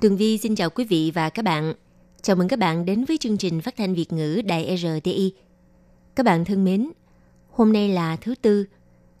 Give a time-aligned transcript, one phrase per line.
[0.00, 1.74] Tường Vi xin chào quý vị và các bạn.
[2.22, 5.32] Chào mừng các bạn đến với chương trình phát thanh Việt ngữ Đài RTI.
[6.14, 6.90] Các bạn thân mến,
[7.50, 8.64] hôm nay là thứ Tư,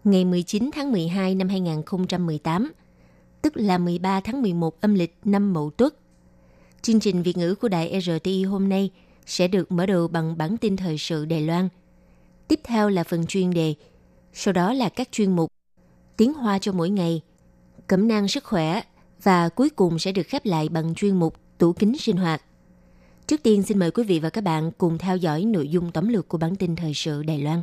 [0.04, 2.72] ngày 19 tháng 12 năm 2018,
[3.42, 5.94] tức là 13 tháng 11 âm lịch năm Mậu Tuất.
[6.82, 8.90] Chương trình Việt ngữ của Đài RTI hôm nay
[9.26, 11.68] sẽ được mở đầu bằng bản tin thời sự Đài Loan.
[12.48, 13.74] Tiếp theo là phần chuyên đề,
[14.32, 15.52] sau đó là các chuyên mục
[16.16, 17.22] Tiếng Hoa cho mỗi ngày,
[17.86, 18.82] Cẩm nang sức khỏe
[19.22, 22.42] và cuối cùng sẽ được khép lại bằng chuyên mục Tủ kính sinh hoạt.
[23.26, 26.08] Trước tiên xin mời quý vị và các bạn cùng theo dõi nội dung tóm
[26.08, 27.62] lược của bản tin thời sự Đài Loan.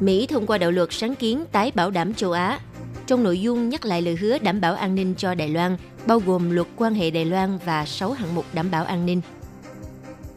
[0.00, 2.60] Mỹ thông qua đạo luật sáng kiến tái bảo đảm châu Á.
[3.06, 6.18] Trong nội dung nhắc lại lời hứa đảm bảo an ninh cho Đài Loan, bao
[6.18, 9.20] gồm luật quan hệ Đài Loan và 6 hạng mục đảm bảo an ninh.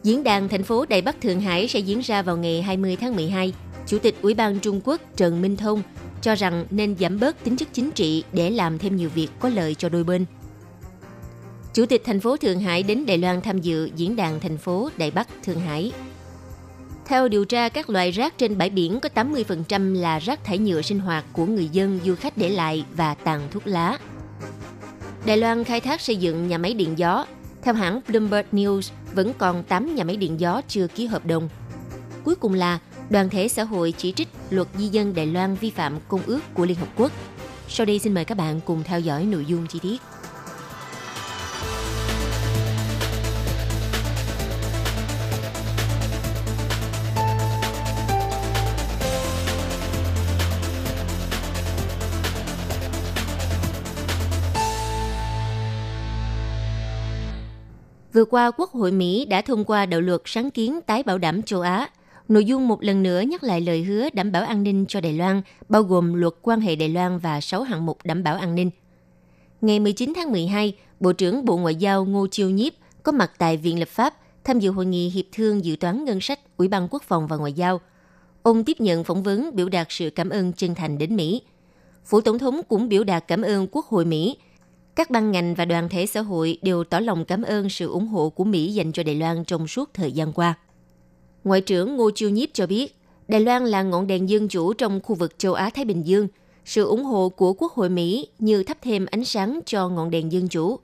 [0.02, 3.16] Diễn đàn thành phố Đài Bắc Thượng Hải sẽ diễn ra vào ngày 20 tháng
[3.16, 3.52] 12.
[3.86, 5.82] Chủ tịch Ủy ban Trung Quốc Trần Minh Thông
[6.22, 9.48] cho rằng nên giảm bớt tính chất chính trị để làm thêm nhiều việc có
[9.48, 10.24] lợi cho đôi bên.
[11.74, 14.90] Chủ tịch thành phố Thượng Hải đến Đài Loan tham dự diễn đàn thành phố
[14.96, 15.92] Đài Bắc Thượng Hải.
[17.06, 20.82] Theo điều tra, các loại rác trên bãi biển có 80% là rác thải nhựa
[20.82, 23.98] sinh hoạt của người dân, du khách để lại và tàn thuốc lá.
[25.26, 27.26] Đài Loan khai thác xây dựng nhà máy điện gió.
[27.62, 31.48] Theo hãng Bloomberg News, vẫn còn 8 nhà máy điện gió chưa ký hợp đồng.
[32.24, 32.78] Cuối cùng là
[33.10, 36.40] đoàn thể xã hội chỉ trích luật di dân Đài Loan vi phạm công ước
[36.54, 37.12] của Liên Hợp Quốc.
[37.68, 40.00] Sau đây xin mời các bạn cùng theo dõi nội dung chi tiết.
[58.12, 61.42] Vừa qua, Quốc hội Mỹ đã thông qua đạo luật sáng kiến tái bảo đảm
[61.42, 61.88] châu Á.
[62.28, 65.12] Nội dung một lần nữa nhắc lại lời hứa đảm bảo an ninh cho Đài
[65.12, 68.54] Loan, bao gồm luật quan hệ Đài Loan và 6 hạng mục đảm bảo an
[68.54, 68.70] ninh.
[69.60, 72.72] Ngày 19 tháng 12, Bộ trưởng Bộ Ngoại giao Ngô Chiêu Nhiếp
[73.02, 74.14] có mặt tại Viện Lập pháp
[74.44, 77.36] tham dự hội nghị hiệp thương dự toán ngân sách Ủy ban Quốc phòng và
[77.36, 77.80] Ngoại giao.
[78.42, 81.42] Ông tiếp nhận phỏng vấn biểu đạt sự cảm ơn chân thành đến Mỹ.
[82.04, 84.36] Phủ Tổng thống cũng biểu đạt cảm ơn Quốc hội Mỹ
[84.96, 88.06] các ban ngành và đoàn thể xã hội đều tỏ lòng cảm ơn sự ủng
[88.08, 90.54] hộ của Mỹ dành cho Đài Loan trong suốt thời gian qua.
[91.46, 92.96] Ngoại trưởng Ngô Chiêu Nhiếp cho biết,
[93.28, 96.28] Đài Loan là ngọn đèn dân chủ trong khu vực châu Á-Thái Bình Dương.
[96.64, 100.32] Sự ủng hộ của Quốc hội Mỹ như thắp thêm ánh sáng cho ngọn đèn
[100.32, 100.78] dân chủ.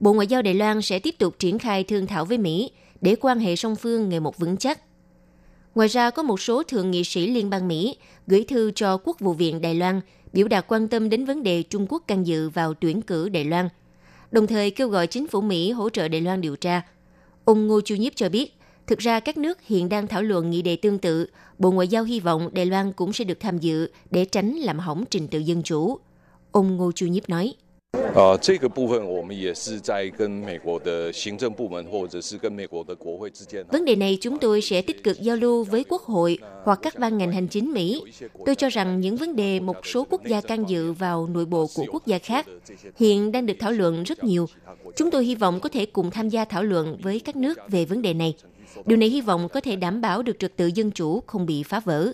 [0.00, 2.70] Bộ Ngoại giao Đài Loan sẽ tiếp tục triển khai thương thảo với Mỹ
[3.00, 4.80] để quan hệ song phương ngày một vững chắc.
[5.74, 9.20] Ngoài ra, có một số thượng nghị sĩ liên bang Mỹ gửi thư cho Quốc
[9.20, 10.00] vụ viện Đài Loan
[10.32, 13.44] biểu đạt quan tâm đến vấn đề Trung Quốc can dự vào tuyển cử Đài
[13.44, 13.68] Loan,
[14.32, 16.82] đồng thời kêu gọi chính phủ Mỹ hỗ trợ Đài Loan điều tra.
[17.44, 18.54] Ông Ngô Chu Nhiếp cho biết,
[18.86, 21.26] Thực ra các nước hiện đang thảo luận nghị đề tương tự,
[21.58, 24.78] Bộ Ngoại giao hy vọng Đài Loan cũng sẽ được tham dự để tránh làm
[24.78, 25.98] hỏng trình tự dân chủ.
[26.52, 27.54] Ông Ngô Chu Nhiếp nói.
[33.68, 36.98] Vấn đề này chúng tôi sẽ tích cực giao lưu với Quốc hội hoặc các
[36.98, 38.02] ban ngành hành chính Mỹ.
[38.46, 41.66] Tôi cho rằng những vấn đề một số quốc gia can dự vào nội bộ
[41.74, 42.46] của quốc gia khác
[42.96, 44.46] hiện đang được thảo luận rất nhiều.
[44.96, 47.84] Chúng tôi hy vọng có thể cùng tham gia thảo luận với các nước về
[47.84, 48.34] vấn đề này.
[48.86, 51.62] Điều này hy vọng có thể đảm bảo được trật tự dân chủ không bị
[51.62, 52.12] phá vỡ.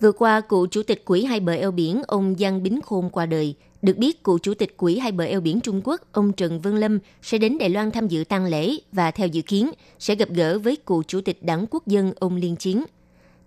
[0.00, 3.26] Vừa qua, cựu chủ tịch Quỹ hai bờ eo biển ông Giang Bính Khôn qua
[3.26, 3.54] đời.
[3.82, 6.76] Được biết, cựu chủ tịch Quỹ hai bờ eo biển Trung Quốc ông Trần Vân
[6.76, 10.28] Lâm sẽ đến Đài Loan tham dự tang lễ và theo dự kiến sẽ gặp
[10.30, 12.84] gỡ với cựu chủ tịch Đảng Quốc dân ông Liên Chiến.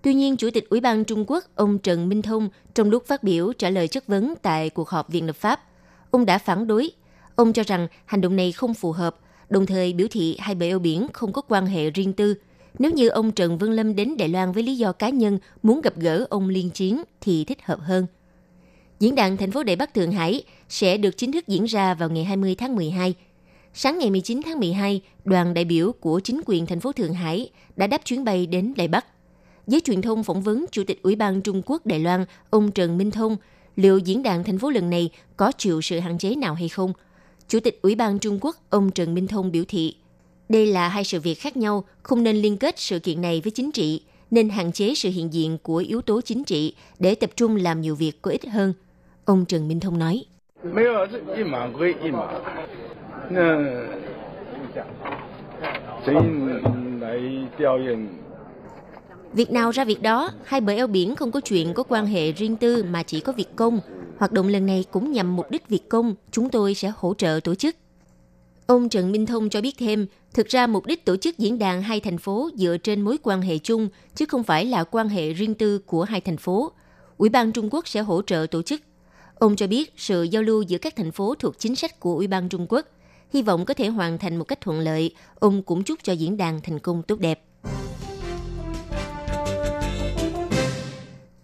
[0.02, 3.24] Tuy nhiên, Chủ tịch Ủy ban Trung Quốc ông Trần Minh Thông trong lúc phát
[3.24, 5.60] biểu trả lời chất vấn tại cuộc họp Viện lập pháp,
[6.12, 6.92] ông đã phản đối.
[7.36, 9.16] Ông cho rằng hành động này không phù hợp,
[9.50, 12.36] đồng thời biểu thị hai bể eo biển không có quan hệ riêng tư–
[12.80, 15.82] nếu như ông Trần Vân Lâm đến Đài Loan với lý do cá nhân muốn
[15.82, 18.06] gặp gỡ ông Liên Chiến thì thích hợp hơn.
[19.00, 22.10] Diễn đàn thành phố Đài Bắc Thượng Hải sẽ được chính thức diễn ra vào
[22.10, 23.14] ngày 20 tháng 12.
[23.74, 27.50] Sáng ngày 19 tháng 12, đoàn đại biểu của chính quyền thành phố Thượng Hải
[27.76, 29.06] đã đáp chuyến bay đến Đài Bắc.
[29.68, 32.98] Giới truyền thông phỏng vấn Chủ tịch Ủy ban Trung Quốc Đài Loan ông Trần
[32.98, 33.38] Minh Thông
[33.76, 36.94] liệu diễn đàn thành phố lần này có chịu sự hạn chế nào hay không.
[37.54, 39.96] Chủ tịch Ủy ban Trung Quốc ông Trần Minh Thông biểu thị
[40.50, 43.52] đây là hai sự việc khác nhau, không nên liên kết sự kiện này với
[43.52, 44.02] chính trị.
[44.32, 47.82] nên hạn chế sự hiện diện của yếu tố chính trị để tập trung làm
[47.82, 48.74] nhiều việc có ích hơn.
[49.26, 50.26] Ông Trần Minh Thông nói.
[59.34, 62.32] Việc nào ra việc đó, hai bờ eo biển không có chuyện có quan hệ
[62.32, 63.80] riêng tư mà chỉ có việc công.
[64.18, 67.40] Hoạt động lần này cũng nhằm mục đích việc công, chúng tôi sẽ hỗ trợ
[67.44, 67.76] tổ chức.
[68.68, 71.82] Ông Trần Minh Thông cho biết thêm, thực ra mục đích tổ chức diễn đàn
[71.82, 75.34] hai thành phố dựa trên mối quan hệ chung, chứ không phải là quan hệ
[75.34, 76.72] riêng tư của hai thành phố.
[77.18, 78.82] Ủy ban Trung Quốc sẽ hỗ trợ tổ chức.
[79.36, 82.28] Ông cho biết sự giao lưu giữa các thành phố thuộc chính sách của Ủy
[82.28, 82.86] ban Trung Quốc,
[83.34, 85.16] hy vọng có thể hoàn thành một cách thuận lợi.
[85.40, 87.44] Ông cũng chúc cho diễn đàn thành công tốt đẹp.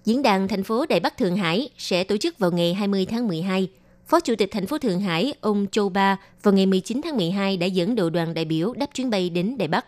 [0.10, 3.28] Diễn đàn thành phố Đài Bắc Thượng Hải sẽ tổ chức vào ngày 20 tháng
[3.28, 3.68] 12.
[4.08, 7.58] Phó Chủ tịch thành phố Thượng Hải, ông Châu Ba, vào ngày 19 tháng 12
[7.58, 9.86] đã dẫn đầu đoàn đại biểu đáp chuyến bay đến Đài Bắc.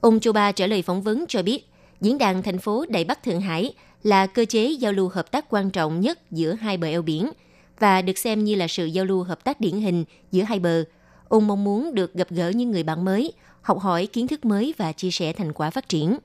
[0.00, 1.68] Ông Châu Ba trả lời phỏng vấn cho biết,
[2.00, 5.44] diễn đàn thành phố Đài Bắc Thượng Hải là cơ chế giao lưu hợp tác
[5.50, 7.30] quan trọng nhất giữa hai bờ eo biển
[7.78, 10.84] và được xem như là sự giao lưu hợp tác điển hình giữa hai bờ.
[11.28, 13.32] Ông mong muốn được gặp gỡ những người bạn mới,
[13.62, 16.18] học hỏi kiến thức mới và chia sẻ thành quả phát triển.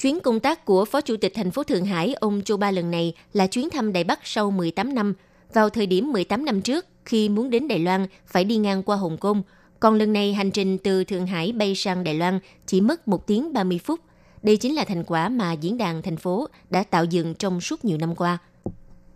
[0.00, 2.90] Chuyến công tác của Phó Chủ tịch thành phố Thượng Hải ông Châu Ba lần
[2.90, 5.14] này là chuyến thăm Đài Bắc sau 18 năm.
[5.52, 8.96] Vào thời điểm 18 năm trước, khi muốn đến Đài Loan phải đi ngang qua
[8.96, 9.42] Hồng Kông,
[9.80, 13.26] còn lần này hành trình từ Thượng Hải bay sang Đài Loan chỉ mất 1
[13.26, 14.00] tiếng 30 phút.
[14.42, 17.84] Đây chính là thành quả mà diễn đàn thành phố đã tạo dựng trong suốt
[17.84, 18.38] nhiều năm qua.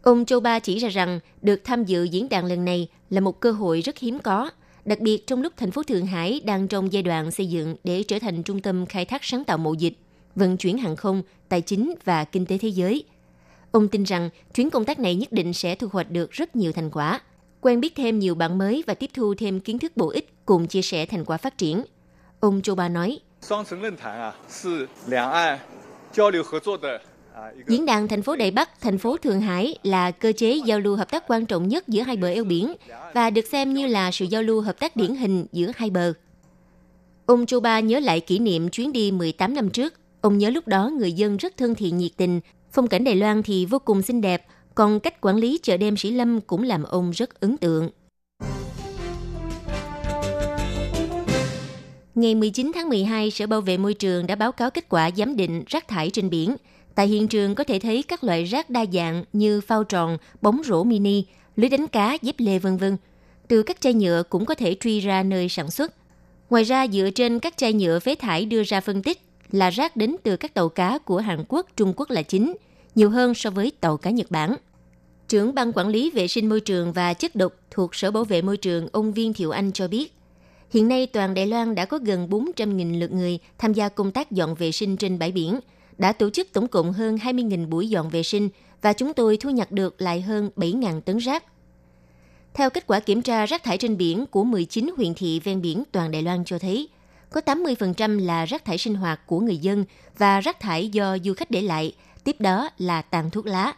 [0.02, 3.40] Ông Châu Ba chỉ ra rằng được tham dự diễn đàn lần này là một
[3.40, 4.50] cơ hội rất hiếm có,
[4.84, 8.02] đặc biệt trong lúc thành phố Thượng Hải đang trong giai đoạn xây dựng để
[8.02, 9.94] trở thành trung tâm khai thác sáng tạo mậu dịch
[10.36, 13.04] vận chuyển hàng không, tài chính và kinh tế thế giới.
[13.72, 16.72] Ông tin rằng chuyến công tác này nhất định sẽ thu hoạch được rất nhiều
[16.72, 17.20] thành quả,
[17.60, 20.66] quen biết thêm nhiều bạn mới và tiếp thu thêm kiến thức bổ ích cùng
[20.66, 21.84] chia sẻ thành quả phát triển.
[22.40, 23.19] Ông Châu Ba nói,
[27.66, 30.96] Diễn đàn thành phố Đài Bắc, thành phố Thượng Hải là cơ chế giao lưu
[30.96, 32.75] hợp tác quan trọng nhất giữa hai bờ eo biển
[33.14, 36.12] và được xem như là sự giao lưu hợp tác điển hình giữa hai bờ.
[37.26, 39.94] Ông Châu Ba nhớ lại kỷ niệm chuyến đi 18 năm trước
[40.25, 42.41] Ông nhớ lúc đó người dân rất thân thiện nhiệt tình,
[42.73, 45.97] phong cảnh Đài Loan thì vô cùng xinh đẹp, còn cách quản lý chợ đêm
[45.97, 47.91] Sĩ Lâm cũng làm ông rất ấn tượng.
[52.15, 55.37] Ngày 19 tháng 12, Sở Bảo vệ Môi trường đã báo cáo kết quả giám
[55.37, 56.56] định rác thải trên biển.
[56.94, 60.62] Tại hiện trường có thể thấy các loại rác đa dạng như phao tròn, bóng
[60.65, 61.25] rổ mini,
[61.56, 62.97] lưới đánh cá, dép lê vân vân.
[63.49, 65.94] Từ các chai nhựa cũng có thể truy ra nơi sản xuất.
[66.50, 69.21] Ngoài ra, dựa trên các chai nhựa phế thải đưa ra phân tích,
[69.54, 72.54] là rác đến từ các tàu cá của Hàn Quốc, Trung Quốc là chính,
[72.94, 74.56] nhiều hơn so với tàu cá Nhật Bản.
[75.28, 78.42] Trưởng ban quản lý vệ sinh môi trường và chất độc thuộc Sở Bảo vệ
[78.42, 80.12] Môi trường ông Viên Thiệu Anh cho biết,
[80.70, 84.30] hiện nay toàn Đài Loan đã có gần 400.000 lượt người tham gia công tác
[84.30, 85.60] dọn vệ sinh trên bãi biển,
[85.98, 88.48] đã tổ chức tổng cộng hơn 20.000 buổi dọn vệ sinh
[88.82, 91.44] và chúng tôi thu nhặt được lại hơn 7.000 tấn rác.
[92.54, 95.82] Theo kết quả kiểm tra rác thải trên biển của 19 huyện thị ven biển
[95.92, 96.88] toàn Đài Loan cho thấy,
[97.34, 99.84] có 80% là rác thải sinh hoạt của người dân
[100.19, 101.92] và rác thải do du khách để lại,
[102.25, 103.72] tiếp đó là tàn thuốc lá.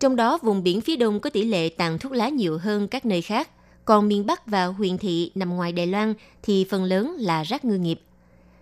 [0.00, 3.06] Trong đó, vùng biển phía đông có tỷ lệ tàn thuốc lá nhiều hơn các
[3.06, 3.50] nơi khác,
[3.84, 7.64] còn miền Bắc và huyện thị nằm ngoài Đài Loan thì phần lớn là rác
[7.64, 8.00] ngư nghiệp.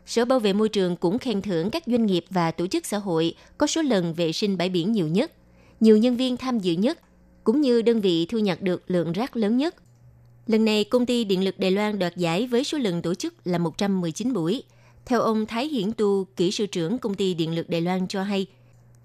[0.07, 2.99] Sở Bảo vệ Môi trường cũng khen thưởng các doanh nghiệp và tổ chức xã
[2.99, 5.33] hội có số lần vệ sinh bãi biển nhiều nhất,
[5.81, 6.99] nhiều nhân viên tham dự nhất,
[7.45, 9.75] cũng như đơn vị thu nhặt được lượng rác lớn nhất.
[10.53, 13.35] Lần này, công ty Điện lực Đài Loan đoạt giải với số lần tổ chức
[13.45, 14.63] là 119 buổi.
[15.07, 18.23] Theo ông Thái Hiển Tu, kỹ sư trưởng công ty Điện lực Đài Loan cho
[18.23, 18.47] hay,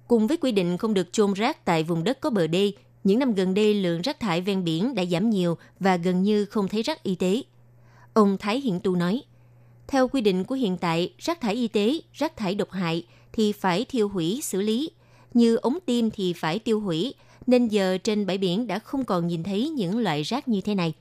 [0.07, 2.71] cùng với quy định không được chôn rác tại vùng đất có bờ đê,
[3.03, 6.45] những năm gần đây lượng rác thải ven biển đã giảm nhiều và gần như
[6.45, 7.43] không thấy rác y tế.
[8.13, 9.21] Ông Thái Hiển Tu nói,
[9.87, 13.51] theo quy định của hiện tại, rác thải y tế, rác thải độc hại thì
[13.51, 14.89] phải thiêu hủy xử lý,
[15.33, 17.13] như ống tim thì phải tiêu hủy,
[17.47, 20.75] nên giờ trên bãi biển đã không còn nhìn thấy những loại rác như thế
[20.75, 20.93] này.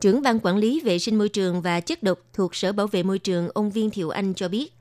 [0.00, 3.02] Trưởng ban quản lý vệ sinh môi trường và chất độc thuộc Sở Bảo vệ
[3.02, 4.72] môi trường ông Viên Thiệu Anh cho biết,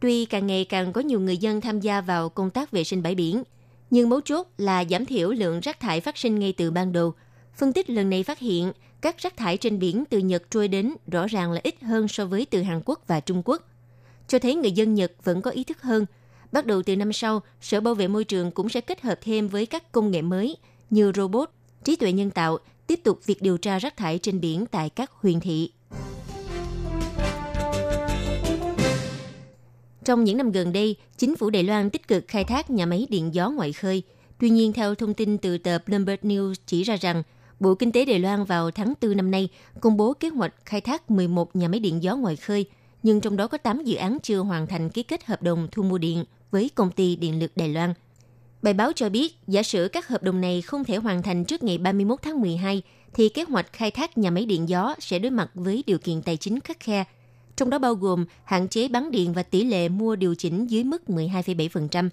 [0.00, 3.02] tuy càng ngày càng có nhiều người dân tham gia vào công tác vệ sinh
[3.02, 3.42] bãi biển,
[3.90, 7.14] nhưng mấu chốt là giảm thiểu lượng rác thải phát sinh ngay từ ban đầu.
[7.56, 10.94] Phân tích lần này phát hiện, các rác thải trên biển từ Nhật trôi đến
[11.06, 13.68] rõ ràng là ít hơn so với từ Hàn Quốc và Trung Quốc.
[14.28, 16.06] Cho thấy người dân Nhật vẫn có ý thức hơn.
[16.52, 19.48] Bắt đầu từ năm sau, Sở Bảo vệ môi trường cũng sẽ kết hợp thêm
[19.48, 20.56] với các công nghệ mới
[20.90, 21.50] như robot,
[21.84, 25.10] trí tuệ nhân tạo tiếp tục việc điều tra rác thải trên biển tại các
[25.10, 25.70] huyện thị.
[30.04, 33.06] Trong những năm gần đây, chính phủ Đài Loan tích cực khai thác nhà máy
[33.10, 34.02] điện gió ngoại khơi.
[34.38, 37.22] Tuy nhiên, theo thông tin từ tờ Bloomberg News chỉ ra rằng,
[37.60, 39.48] Bộ Kinh tế Đài Loan vào tháng 4 năm nay
[39.80, 42.66] công bố kế hoạch khai thác 11 nhà máy điện gió ngoài khơi,
[43.02, 45.82] nhưng trong đó có 8 dự án chưa hoàn thành ký kết hợp đồng thu
[45.82, 47.94] mua điện với công ty điện lực Đài Loan.
[48.64, 51.62] Bài báo cho biết, giả sử các hợp đồng này không thể hoàn thành trước
[51.62, 52.82] ngày 31 tháng 12,
[53.14, 56.22] thì kế hoạch khai thác nhà máy điện gió sẽ đối mặt với điều kiện
[56.22, 57.04] tài chính khắc khe,
[57.56, 60.84] trong đó bao gồm hạn chế bán điện và tỷ lệ mua điều chỉnh dưới
[60.84, 62.08] mức 12,7%.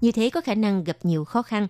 [0.00, 1.68] Như thế có khả năng gặp nhiều khó khăn.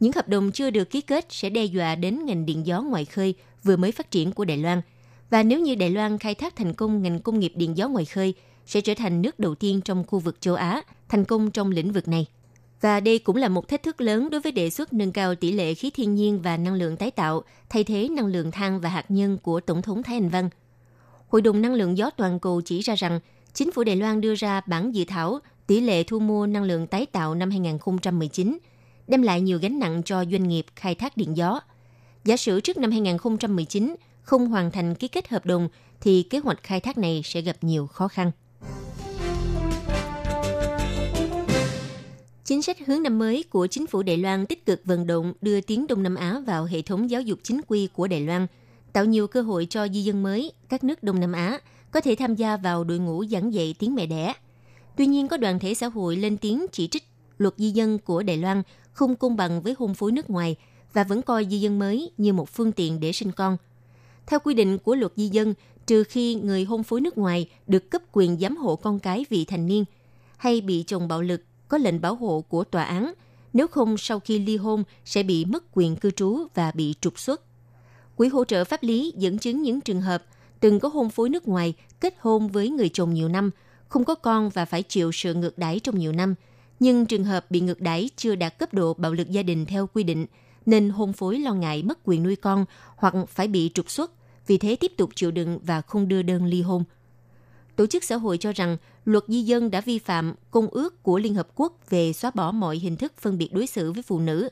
[0.00, 3.04] Những hợp đồng chưa được ký kết sẽ đe dọa đến ngành điện gió ngoài
[3.04, 4.82] khơi vừa mới phát triển của Đài Loan.
[5.30, 8.04] Và nếu như Đài Loan khai thác thành công ngành công nghiệp điện gió ngoài
[8.04, 8.34] khơi,
[8.66, 11.92] sẽ trở thành nước đầu tiên trong khu vực châu Á thành công trong lĩnh
[11.92, 12.26] vực này.
[12.80, 15.52] Và đây cũng là một thách thức lớn đối với đề xuất nâng cao tỷ
[15.52, 18.88] lệ khí thiên nhiên và năng lượng tái tạo, thay thế năng lượng than và
[18.88, 20.50] hạt nhân của Tổng thống Thái Anh Văn.
[21.28, 23.20] Hội đồng Năng lượng gió toàn cầu chỉ ra rằng,
[23.54, 26.86] chính phủ Đài Loan đưa ra bản dự thảo tỷ lệ thu mua năng lượng
[26.86, 28.58] tái tạo năm 2019,
[29.08, 31.60] đem lại nhiều gánh nặng cho doanh nghiệp khai thác điện gió.
[32.24, 35.68] Giả sử trước năm 2019 không hoàn thành ký kết hợp đồng,
[36.00, 38.30] thì kế hoạch khai thác này sẽ gặp nhiều khó khăn.
[42.46, 45.60] Chính sách hướng năm mới của chính phủ Đài Loan tích cực vận động đưa
[45.60, 48.46] tiếng Đông Nam Á vào hệ thống giáo dục chính quy của Đài Loan,
[48.92, 51.60] tạo nhiều cơ hội cho di dân mới các nước Đông Nam Á
[51.90, 54.34] có thể tham gia vào đội ngũ giảng dạy tiếng mẹ đẻ.
[54.96, 57.04] Tuy nhiên, có đoàn thể xã hội lên tiếng chỉ trích
[57.38, 58.62] luật di dân của Đài Loan
[58.92, 60.56] không công bằng với hôn phối nước ngoài
[60.92, 63.56] và vẫn coi di dân mới như một phương tiện để sinh con.
[64.26, 65.54] Theo quy định của luật di dân,
[65.86, 69.44] trừ khi người hôn phối nước ngoài được cấp quyền giám hộ con cái vị
[69.44, 69.84] thành niên
[70.36, 73.12] hay bị chồng bạo lực có lệnh bảo hộ của tòa án,
[73.52, 77.18] nếu không sau khi ly hôn sẽ bị mất quyền cư trú và bị trục
[77.18, 77.42] xuất.
[78.16, 80.24] Quỹ hỗ trợ pháp lý dẫn chứng những trường hợp
[80.60, 83.50] từng có hôn phối nước ngoài kết hôn với người chồng nhiều năm,
[83.88, 86.34] không có con và phải chịu sự ngược đãi trong nhiều năm,
[86.80, 89.86] nhưng trường hợp bị ngược đãi chưa đạt cấp độ bạo lực gia đình theo
[89.86, 90.26] quy định,
[90.66, 92.64] nên hôn phối lo ngại mất quyền nuôi con
[92.96, 94.10] hoặc phải bị trục xuất,
[94.46, 96.84] vì thế tiếp tục chịu đựng và không đưa đơn ly hôn.
[97.76, 101.18] Tổ chức xã hội cho rằng luật di dân đã vi phạm công ước của
[101.18, 104.18] Liên Hợp Quốc về xóa bỏ mọi hình thức phân biệt đối xử với phụ
[104.18, 104.48] nữ.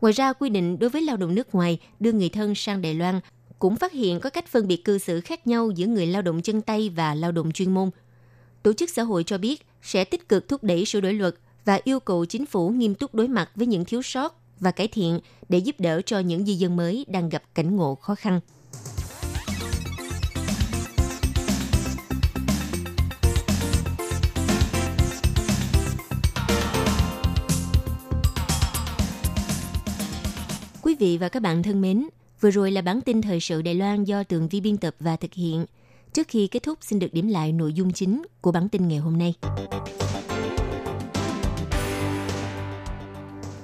[0.00, 2.94] Ngoài ra, quy định đối với lao động nước ngoài đưa người thân sang Đài
[2.94, 3.20] Loan
[3.58, 6.42] cũng phát hiện có cách phân biệt cư xử khác nhau giữa người lao động
[6.42, 7.90] chân tay và lao động chuyên môn.
[8.62, 11.34] Tổ chức xã hội cho biết sẽ tích cực thúc đẩy sửa đổi luật
[11.64, 14.88] và yêu cầu chính phủ nghiêm túc đối mặt với những thiếu sót và cải
[14.88, 18.40] thiện để giúp đỡ cho những di dân mới đang gặp cảnh ngộ khó khăn.
[30.98, 32.08] Vị và các bạn thân mến,
[32.40, 35.16] vừa rồi là bản tin thời sự Đài Loan do Tường Vi biên tập và
[35.16, 35.66] thực hiện.
[36.12, 38.98] Trước khi kết thúc xin được điểm lại nội dung chính của bản tin ngày
[38.98, 39.34] hôm nay.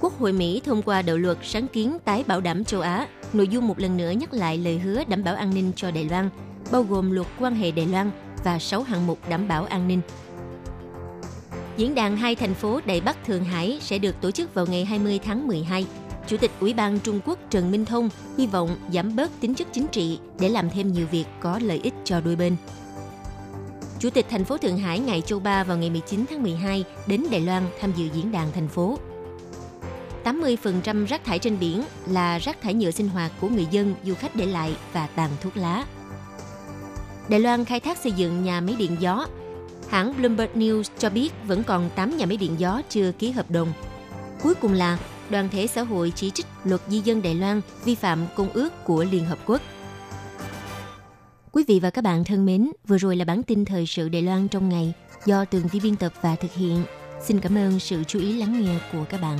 [0.01, 3.07] Quốc hội Mỹ thông qua đạo luật sáng kiến tái bảo đảm châu Á.
[3.33, 6.05] Nội dung một lần nữa nhắc lại lời hứa đảm bảo an ninh cho Đài
[6.05, 6.29] Loan,
[6.71, 8.11] bao gồm luật quan hệ Đài Loan
[8.43, 10.01] và 6 hạng mục đảm bảo an ninh.
[11.77, 14.85] Diễn đàn hai thành phố Đài Bắc Thượng Hải sẽ được tổ chức vào ngày
[14.85, 15.85] 20 tháng 12
[16.27, 19.67] Chủ tịch Ủy ban Trung Quốc Trần Minh Thông hy vọng giảm bớt tính chất
[19.71, 22.55] chính trị để làm thêm nhiều việc có lợi ích cho đôi bên.
[23.99, 27.23] Chủ tịch thành phố Thượng Hải ngài Châu Ba vào ngày 19 tháng 12 đến
[27.31, 28.99] Đài Loan tham dự diễn đàn thành phố.
[30.23, 34.13] 80% rác thải trên biển là rác thải nhựa sinh hoạt của người dân, du
[34.13, 35.85] khách để lại và tàn thuốc lá.
[37.29, 39.27] Đài Loan khai thác xây dựng nhà máy điện gió.
[39.89, 43.51] Hãng Bloomberg News cho biết vẫn còn 8 nhà máy điện gió chưa ký hợp
[43.51, 43.73] đồng.
[44.43, 44.97] Cuối cùng là
[45.29, 48.69] đoàn thể xã hội chỉ trích luật di dân Đài Loan vi phạm công ước
[48.83, 49.61] của Liên Hợp Quốc.
[51.51, 54.21] Quý vị và các bạn thân mến, vừa rồi là bản tin thời sự Đài
[54.21, 54.93] Loan trong ngày
[55.25, 56.83] do Tường Vi biên tập và thực hiện.
[57.21, 59.39] Xin cảm ơn sự chú ý lắng nghe của các bạn.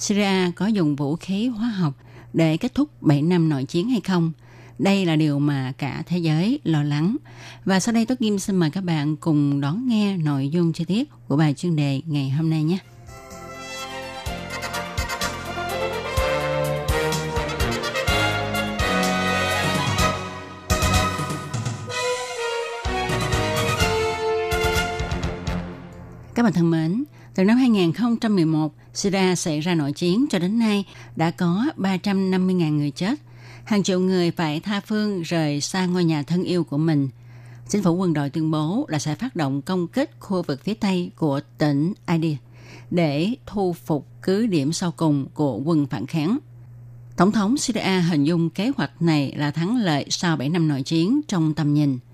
[0.00, 1.94] Syria có dùng vũ khí hóa học
[2.32, 4.32] để kết thúc 7 năm nội chiến hay không?
[4.78, 7.16] Đây là điều mà cả thế giới lo lắng.
[7.64, 10.84] Và sau đây tôi Kim xin mời các bạn cùng đón nghe nội dung chi
[10.84, 12.78] tiết của bài chuyên đề ngày hôm nay nhé.
[26.34, 27.04] Các bạn thân mến,
[27.34, 30.84] từ năm 2011, Syria xảy ra nội chiến cho đến nay
[31.16, 33.14] đã có 350.000 người chết.
[33.64, 37.08] Hàng triệu người phải tha phương rời xa ngôi nhà thân yêu của mình.
[37.68, 40.74] Chính phủ quân đội tuyên bố là sẽ phát động công kích khu vực phía
[40.74, 42.36] Tây của tỉnh Idlib
[42.90, 46.38] để thu phục cứ điểm sau cùng của quân phản kháng.
[47.16, 50.82] Tổng thống Syria hình dung kế hoạch này là thắng lợi sau 7 năm nội
[50.82, 51.98] chiến trong tầm nhìn–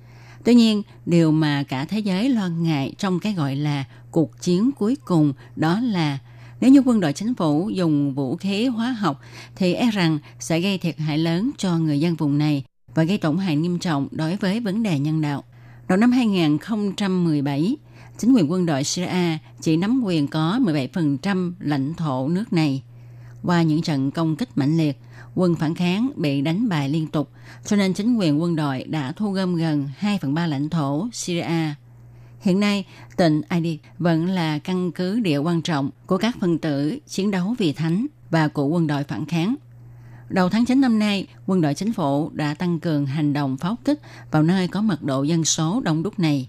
[0.47, 4.71] Tuy nhiên, điều mà cả thế giới lo ngại trong cái gọi là cuộc chiến
[4.78, 6.18] cuối cùng đó là
[6.60, 9.20] nếu như quân đội chính phủ dùng vũ khí hóa học
[9.56, 13.18] thì e rằng sẽ gây thiệt hại lớn cho người dân vùng này và gây
[13.18, 15.44] tổn hại nghiêm trọng đối với vấn đề nhân đạo.
[15.88, 17.76] Đầu năm 2017,
[18.18, 22.82] chính quyền quân đội Syria chỉ nắm quyền có 17% lãnh thổ nước này.
[23.42, 25.00] Qua những trận công kích mạnh liệt,
[25.34, 27.30] quân phản kháng bị đánh bại liên tục,
[27.64, 31.08] cho nên chính quyền quân đội đã thu gom gần 2 phần 3 lãnh thổ
[31.12, 31.75] Syria.
[32.47, 32.85] Hiện nay,
[33.17, 37.54] tỉnh Idlib vẫn là căn cứ địa quan trọng của các phần tử chiến đấu
[37.59, 39.54] vì thánh và của quân đội phản kháng.
[40.28, 43.76] Đầu tháng 9 năm nay, quân đội chính phủ đã tăng cường hành động pháo
[43.85, 46.49] kích vào nơi có mật độ dân số đông đúc này.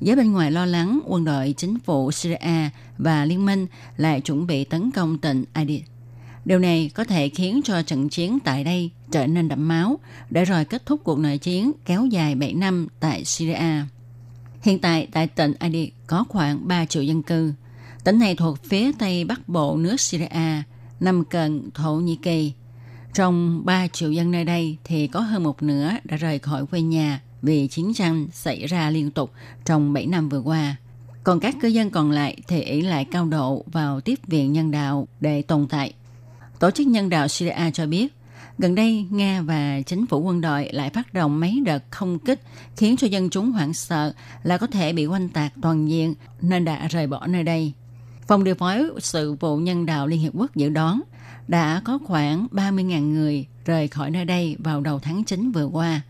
[0.00, 4.46] Giới bên ngoài lo lắng quân đội chính phủ Syria và liên minh lại chuẩn
[4.46, 5.82] bị tấn công tỉnh Idlib.
[6.44, 9.98] Điều này có thể khiến cho trận chiến tại đây trở nên đẫm máu,
[10.30, 13.84] để rồi kết thúc cuộc nội chiến kéo dài 7 năm tại Syria.
[14.62, 17.52] Hiện tại tại tỉnh Idlib có khoảng 3 triệu dân cư.
[18.04, 20.62] Tỉnh này thuộc phía tây bắc bộ nước Syria,
[21.00, 22.52] nằm cận Thổ Nhĩ Kỳ.
[23.14, 26.80] Trong 3 triệu dân nơi đây thì có hơn một nửa đã rời khỏi quê
[26.80, 29.32] nhà vì chiến tranh xảy ra liên tục
[29.64, 30.76] trong 7 năm vừa qua.
[31.24, 34.70] Còn các cư dân còn lại thì ỷ lại cao độ vào tiếp viện nhân
[34.70, 35.94] đạo để tồn tại.
[36.58, 38.14] Tổ chức nhân đạo Syria cho biết,
[38.60, 42.42] gần đây, Nga và chính phủ quân đội lại phát động mấy đợt không kích,
[42.76, 46.64] khiến cho dân chúng hoảng sợ là có thể bị oanh tạc toàn diện nên
[46.64, 47.72] đã rời bỏ nơi đây.
[48.26, 51.00] Phòng điều phối sự vụ nhân đạo Liên Hiệp Quốc dự đoán
[51.48, 56.00] đã có khoảng 30.000 người rời khỏi nơi đây vào đầu tháng 9 vừa qua.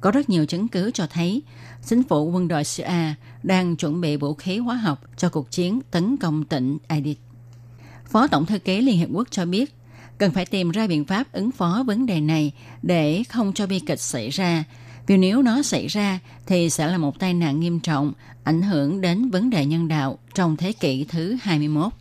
[0.00, 1.42] Có rất nhiều chứng cứ cho thấy
[1.84, 5.80] chính phủ quân đội Syria đang chuẩn bị vũ khí hóa học cho cuộc chiến
[5.90, 7.16] tấn công tỉnh Idlib.
[8.06, 9.74] Phó Tổng thư ký Liên Hiệp Quốc cho biết
[10.22, 13.80] cần phải tìm ra biện pháp ứng phó vấn đề này để không cho bi
[13.80, 14.64] kịch xảy ra.
[15.06, 18.12] Vì nếu nó xảy ra thì sẽ là một tai nạn nghiêm trọng,
[18.44, 21.92] ảnh hưởng đến vấn đề nhân đạo trong thế kỷ thứ 21.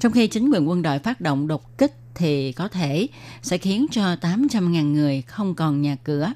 [0.00, 3.08] Trong khi chính quyền quân đội phát động đột kích thì có thể
[3.42, 6.32] sẽ khiến cho 800.000 người không còn nhà cửa.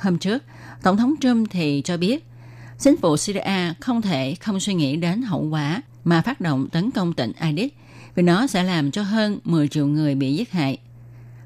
[0.00, 0.42] Hôm trước,
[0.82, 2.24] Tổng thống Trump thì cho biết
[2.78, 6.90] chính phủ Syria không thể không suy nghĩ đến hậu quả mà phát động tấn
[6.90, 7.70] công tỉnh Idlib
[8.18, 10.78] vì nó sẽ làm cho hơn 10 triệu người bị giết hại.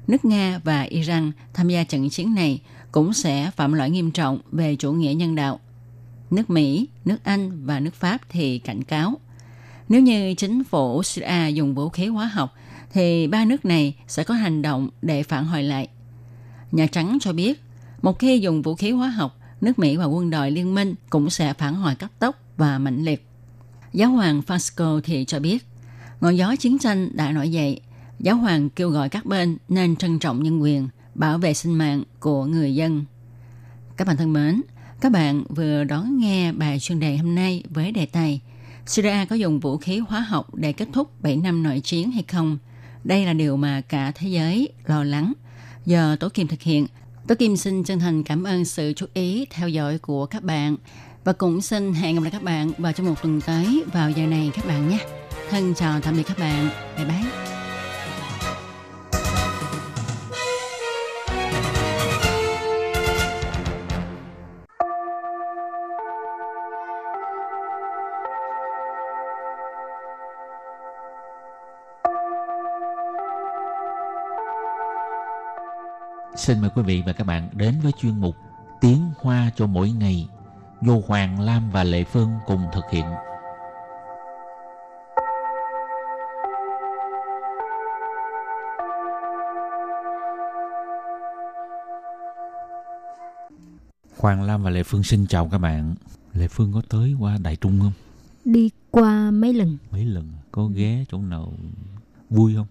[0.07, 4.39] Nước Nga và Iran tham gia trận chiến này cũng sẽ phạm lỗi nghiêm trọng
[4.51, 5.59] về chủ nghĩa nhân đạo.
[6.31, 9.13] Nước Mỹ, nước Anh và nước Pháp thì cảnh cáo.
[9.89, 12.55] Nếu như chính phủ Syria dùng vũ khí hóa học,
[12.93, 15.87] thì ba nước này sẽ có hành động để phản hồi lại.
[16.71, 17.63] Nhà Trắng cho biết,
[18.01, 21.29] một khi dùng vũ khí hóa học, nước Mỹ và quân đội liên minh cũng
[21.29, 23.27] sẽ phản hồi cấp tốc và mạnh liệt.
[23.93, 25.65] Giáo hoàng Francisco thì cho biết,
[26.23, 27.79] ngọn gió chiến tranh đã nổi dậy.
[28.19, 32.03] Giáo hoàng kêu gọi các bên nên trân trọng nhân quyền, bảo vệ sinh mạng
[32.19, 33.05] của người dân.
[33.97, 34.61] Các bạn thân mến,
[35.01, 38.41] các bạn vừa đón nghe bài chuyên đề hôm nay với đề tài
[38.85, 42.23] Syria có dùng vũ khí hóa học để kết thúc 7 năm nội chiến hay
[42.23, 42.57] không?
[43.03, 45.33] Đây là điều mà cả thế giới lo lắng.
[45.85, 46.87] Giờ Tố Kim thực hiện.
[47.27, 50.75] Tố Kim xin chân thành cảm ơn sự chú ý theo dõi của các bạn.
[51.23, 54.25] Và cũng xin hẹn gặp lại các bạn vào trong một tuần tới vào giờ
[54.25, 55.22] này các bạn nhé.
[55.53, 56.69] Thân chào tạm biệt các bạn.
[56.97, 57.17] Bye bye.
[76.35, 78.35] xin mời quý vị và các bạn đến với chuyên mục
[78.81, 80.27] Tiếng Hoa cho mỗi ngày,
[80.81, 83.05] do Hoàng Lam và Lệ Phương cùng thực hiện.
[94.23, 95.95] Hoàng Lam và Lệ Phương xin chào các bạn.
[96.33, 97.91] Lệ Phương có tới qua Đại Trung không?
[98.45, 99.77] Đi qua mấy lần.
[99.91, 100.31] Mấy lần.
[100.51, 101.53] Có ghé chỗ nào
[102.29, 102.67] vui không?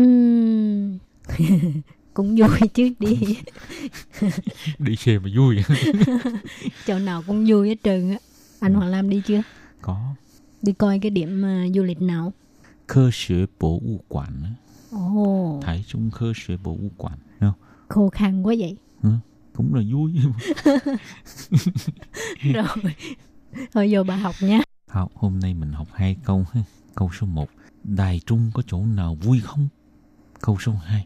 [0.00, 0.98] Uhm...
[2.14, 3.18] cũng vui chứ đi
[4.78, 5.56] đi xe mà vui
[6.86, 8.18] chỗ nào cũng vui hết trơn á
[8.60, 9.42] anh Hoàng Lam đi chưa
[9.82, 10.14] có
[10.62, 12.32] đi coi cái điểm uh, du lịch nào
[12.86, 14.54] cơ sở bộ u quản
[14.90, 15.64] ồ oh.
[15.64, 17.52] Thái Trung cơ sở bộ u quản không
[17.88, 19.10] khô khan quá vậy ừ,
[19.53, 20.13] cũng là vui
[22.43, 22.73] rồi
[23.73, 26.61] thôi vô bà học nha học hôm nay mình học hai câu ha
[26.95, 27.49] câu số 1
[27.83, 29.67] Đài Trung có chỗ nào vui không
[30.41, 31.05] câu số 2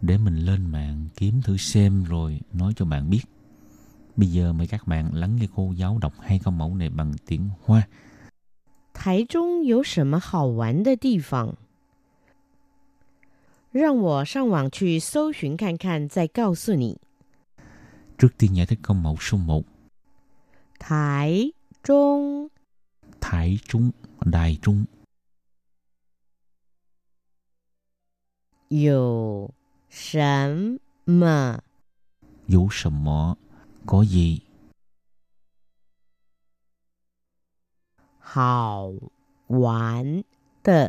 [0.00, 3.22] để mình lên mạng kiếm thử xem rồi nói cho bạn biết.
[4.16, 7.12] Bây giờ mời các bạn lắng nghe cô giáo đọc hai câu mẫu này bằng
[7.26, 7.88] tiếng Hoa.
[8.94, 11.54] Thái Trung có 什么好玩的地方？
[13.72, 16.98] 让我上网去搜寻看看，再告诉你。
[18.19, 19.63] Trước tiên giải thích câu mẫu số 1.
[20.79, 21.51] Thái
[21.83, 22.47] Trung
[23.21, 23.91] Thái Trung,
[24.25, 24.85] Đài Trung.
[28.69, 29.47] Dù
[29.89, 31.59] sẵn mà
[32.47, 33.33] Dù sẵn mà
[33.85, 34.39] Có gì?
[38.19, 38.95] Hào
[39.47, 40.21] quán
[40.63, 40.87] tờ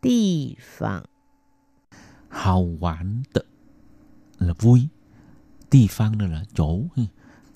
[0.00, 1.04] Tì phẳng
[2.28, 3.40] Hào quán tờ
[4.38, 4.88] Là vui
[5.71, 6.79] Địa phương đây là chỗ.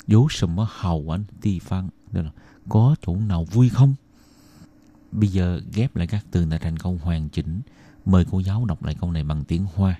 [0.07, 2.31] Có 什么好玩的地方 đây là
[2.69, 3.95] có chỗ nào vui không?
[5.11, 7.61] Bây giờ ghép lại các từ lại thành câu hoàn chỉnh.
[8.05, 9.95] Mời cô giáo đọc lại câu này bằng tiếng Hoa.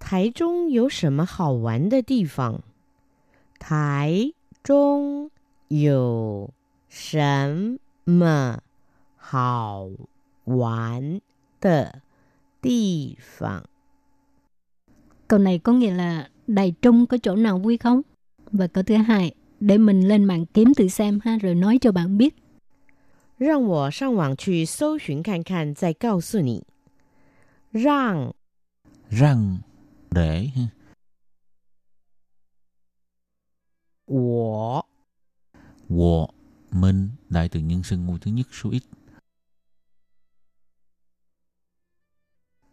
[0.00, 2.60] 台中有什么好玩的地方？
[3.58, 5.30] 台中
[5.68, 6.52] 有
[6.88, 8.62] 什么
[9.16, 9.90] 好
[10.44, 11.20] 玩
[11.60, 12.02] 的
[12.62, 13.64] 地方？
[15.26, 18.02] Câu này có nghĩa là Đài Trung có chỗ nào vui không?
[18.52, 21.92] Và câu thứ hai, để mình lên mạng kiếm thử xem ha, rồi nói cho
[21.92, 22.34] bạn biết.
[23.38, 26.64] 让我上网去搜寻看看，再告诉你。
[27.70, 28.32] 让
[29.08, 29.62] 让
[30.10, 30.50] để
[34.06, 34.82] Wo
[35.88, 36.28] Wo
[36.70, 38.82] Mình đại từ nhân xưng ngôi thứ nhất số ít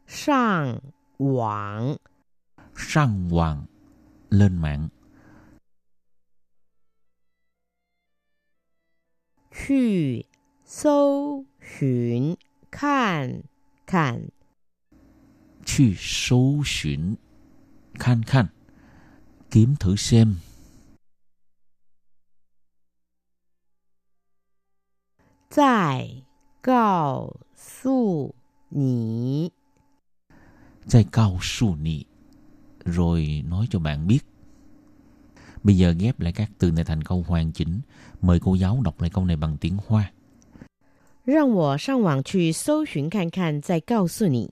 [0.08, 0.79] Sang
[1.19, 1.95] Wang
[2.76, 3.64] Sang Wang
[4.30, 4.88] Lên mạng
[9.66, 10.20] Chù
[10.66, 11.44] Sâu
[11.78, 12.35] Xuyến
[12.72, 13.40] Kan
[13.87, 14.28] Kan
[15.64, 17.14] Chù sâu xuyến
[17.94, 18.46] Khan khan.
[19.50, 20.37] Kiếm thử xem.
[25.50, 26.22] Zài
[26.62, 28.30] gao su
[28.70, 29.48] nì.
[30.87, 32.04] Zài gao su nì
[32.89, 34.19] Rồi nói cho bạn biết.
[35.63, 37.81] Bây giờ ghép lại các từ này thành câu hoàn chỉnh.
[38.21, 40.12] Mời cô giáo đọc lại câu này bằng tiếng Hoa.
[41.25, 44.51] 让我上网去搜寻看看，再告诉你。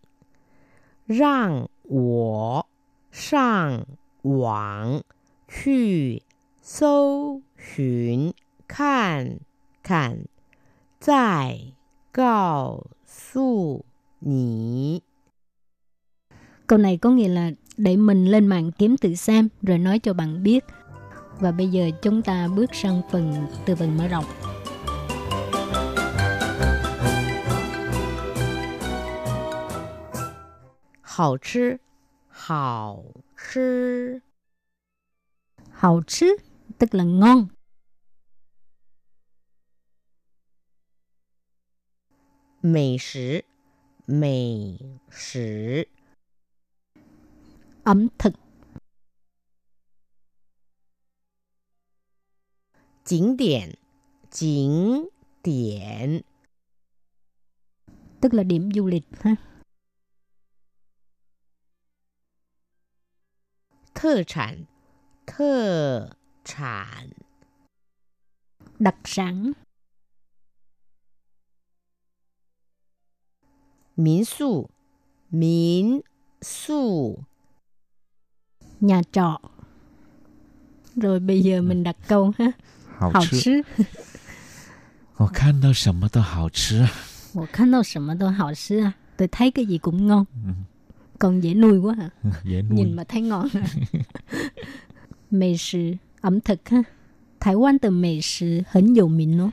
[1.06, 2.66] 让我
[3.12, 3.86] 上
[4.24, 5.04] 网
[5.48, 6.24] 去
[6.64, 8.34] 搜寻
[8.68, 9.40] 看
[9.84, 10.26] 看，
[11.00, 11.74] 再
[12.12, 13.86] 告诉
[14.20, 15.04] 你。
[16.66, 20.44] Câu này có nghĩa là để mình lên mạng kiếm tự xem rồi nói cho bạn
[20.44, 20.66] biết.
[21.40, 24.26] Và bây giờ chúng ta bước sang phần từ vựng mở rộng.
[31.02, 31.80] Hảo 吃
[32.30, 34.22] hảo 吃
[35.72, 36.38] hảo 吃
[36.80, 37.48] tức là ngon.
[42.62, 43.44] Mỹ食
[44.08, 44.80] Mỹ
[45.12, 45.88] 食
[47.88, 48.34] ẩm thực.
[53.06, 53.70] 景điểm
[54.32, 55.08] 景
[55.44, 56.22] điểm
[58.22, 59.36] tức là điểm du lịch ha.
[63.94, 64.66] 特产，
[65.26, 66.10] 特
[66.44, 67.10] 产，
[68.80, 69.54] đặc sản，
[73.96, 74.70] 民宿，
[75.30, 76.02] 民
[76.42, 77.24] 宿
[78.82, 79.40] ，nhà trọ.
[80.96, 82.52] Rồi bây giờ mình đặt câu ha.
[83.00, 83.64] 好吃。
[85.18, 86.92] 我看到什么都好吃啊！
[87.34, 88.94] 我看到什么都好吃啊！
[89.18, 90.26] Tôi thấy cái gì cũng ngon.
[91.20, 92.10] Còn dễ nuôi quá hả?
[92.44, 93.68] dễ nuôi Nhìn mà thấy ngon à.
[95.32, 96.84] Mỹ sư, ẩm thực ha.
[97.40, 99.52] Thái Quan từ mỹ sư 很有名哦。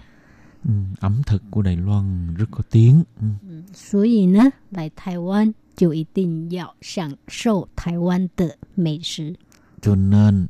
[0.65, 3.27] ừ, ẩm thực của Đài Loan rất có tiếng ừ.
[3.75, 9.37] 所以呢，来台湾 就一定要享受台湾的美食。
[9.81, 10.47] cho nên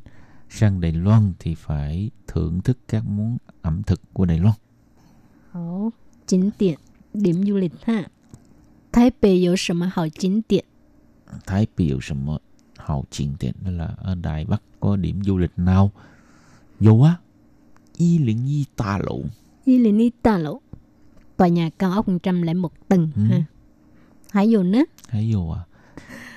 [0.49, 4.55] sang Đài Loan thì phải thưởng thức các món ẩm thực của Đài Loan
[5.51, 5.91] 好，
[6.27, 6.77] 景点
[7.13, 8.09] điểm du lịch ha.
[8.91, 10.65] Thái Bắc có 什么好景点？
[11.45, 12.39] Thái biểu什么
[12.77, 15.91] hào triển tiện đó là ở Đài Bắc có điểm du lịch nào
[16.79, 17.15] vô á
[17.97, 19.21] y liên y ta lộ
[19.65, 20.59] 一零一大楼，
[21.37, 23.23] tòa nhà cao ốc 101 tầng Ừ.
[23.29, 23.45] ha.
[24.31, 25.65] 还有呢， hay vô à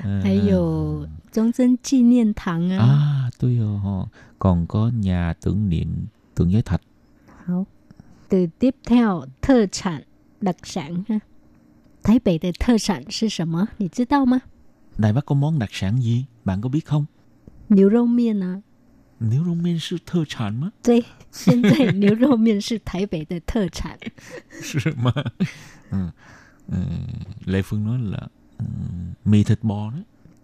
[0.04, 2.78] à, 还有中正纪念堂啊。
[2.78, 3.80] à tôi hiểu
[4.38, 6.80] còn có nhà tưởng niệm tượng giới thạch
[7.46, 7.64] 好，
[8.28, 10.02] từ tiếp theo 特产
[10.40, 11.20] đặc sản ha.
[12.02, 13.68] Thái Bắc的特产是什么？
[13.78, 14.40] 你知道吗？
[14.98, 17.06] Đài Bắc có món đặc sản gì bạn có biết không
[17.68, 18.62] 牛肉面啊。
[19.20, 23.98] nếu rong men sư thơ sản吗对，现在牛肉面是台北的特产。
[24.60, 25.12] 是吗
[25.90, 26.10] ừ.
[26.68, 26.76] Ừ.
[27.46, 28.28] Lê Phương nói là ừ,
[29.25, 30.03] mì thịt bò đấy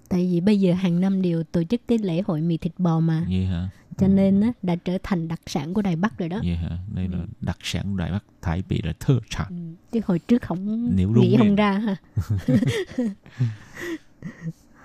[0.09, 2.99] tại vì bây giờ hàng năm đều tổ chức cái lễ hội mì thịt bò
[2.99, 4.11] mà vậy hả cho ừ.
[4.11, 6.39] nên á, đã trở thành đặc sản của Đài Bắc rồi đó.
[6.43, 6.77] Vậy hả?
[6.95, 7.25] Đây là ừ.
[7.41, 9.47] đặc sản của Đài Bắc Thái bị là thơ sản.
[9.49, 9.55] Ừ.
[9.91, 11.95] Chứ hồi trước không Nếu nghĩ không ra ha.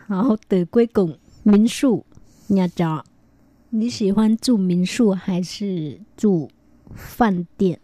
[0.06, 2.04] Họ từ cuối cùng, minh sụ,
[2.48, 3.04] nhà trọ.
[3.72, 6.48] Nì sĩ hoan chủ minh sụ hay là chủ
[6.96, 7.78] phan tiện?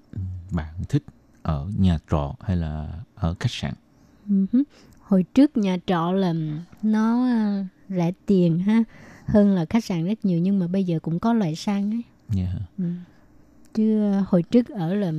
[0.50, 1.02] Bạn thích
[1.42, 3.74] ở nhà trọ hay là ở khách sạn?
[4.28, 4.46] Ừ
[5.06, 6.34] Hồi trước nhà trọ là
[6.82, 8.82] nó à, rẻ tiền ha
[9.26, 12.02] hơn là khách sạn rất nhiều nhưng mà bây giờ cũng có loại sang ấy.
[12.28, 12.84] vậy hả Ừ.
[13.74, 15.12] Chứ à, hồi trước ở là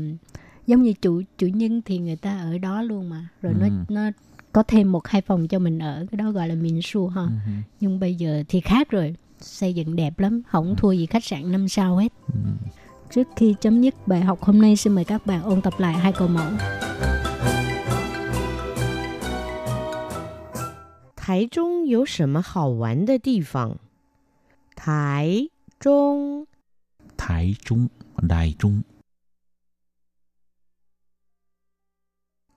[0.68, 3.60] giống như chủ chủ nhân thì người ta ở đó luôn mà rồi Ừ.
[3.60, 4.12] nó nó
[4.52, 7.30] có thêm một hai phòng cho mình ở cái đó gọi là 民宿 ha Ừ
[7.80, 11.52] nhưng bây giờ thì khác rồi xây dựng đẹp lắm không thua gì khách sạn
[11.52, 12.34] năm sao hết Ừ.
[13.12, 15.94] trước khi chấm dứt bài học hôm nay xin mời các bạn ôn tập lại
[15.94, 16.52] hai câu mẫu
[21.27, 23.79] 台中有什么好玩的地方？
[24.75, 26.47] 台中
[27.17, 28.83] Thái Trung Đài Trung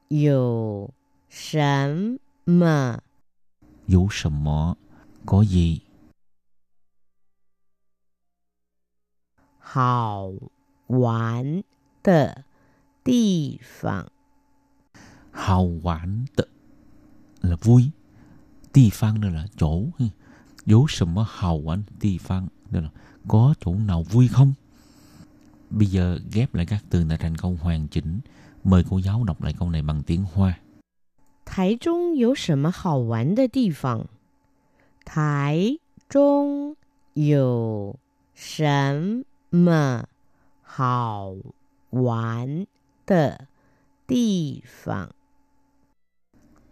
[0.07, 0.91] 有
[1.29, 3.01] 什么
[3.87, 4.75] Vũ sầm mọ
[5.25, 5.81] Có gì
[9.59, 10.31] 好
[10.87, 11.63] 玩
[12.03, 12.45] 的
[13.03, 14.07] 地方？
[15.31, 16.47] hào quán tự
[17.41, 17.91] là vui
[18.73, 19.81] ti phan đây là chỗ
[20.65, 22.89] Vũ sầm mọ hào quán ti phan đây là
[23.27, 24.53] có chỗ nào vui không
[25.69, 28.19] bây giờ ghép lại các từ lại thành câu hoàn chỉnh
[28.63, 30.59] mời cô giáo đọc lại câu này bằng tiếng hoa
[31.45, 34.07] 台中有什么好玩的地方？
[35.05, 35.77] 台
[36.09, 36.75] 中
[37.13, 37.99] 有
[38.33, 40.07] 什么
[40.63, 41.35] 好
[41.91, 42.65] 玩
[43.05, 43.47] 的
[44.07, 45.09] 地方？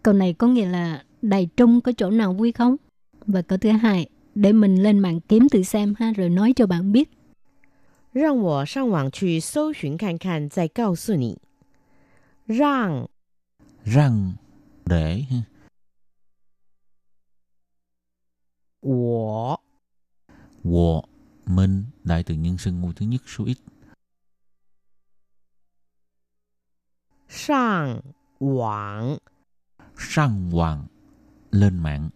[0.02, 2.76] câu này có nghĩa là Đài Trung có chỗ nào vui không
[3.26, 6.66] và câu thứ hai để mình lên mạng kiếm từ xem ha rồi nói cho
[6.66, 7.10] bạn biết
[8.12, 11.38] 让我上网去搜寻看看，再告诉你。
[12.46, 13.08] 让
[13.84, 14.36] răng
[14.86, 15.44] để ha.
[18.80, 19.58] 我
[20.64, 21.02] Wo
[21.46, 23.58] mình đại từ nhân xưng ngôi thứ nhất số ít
[27.28, 28.02] 上
[28.38, 29.18] 网
[29.96, 30.86] sang hoàng
[31.51, 32.09] lên mạng.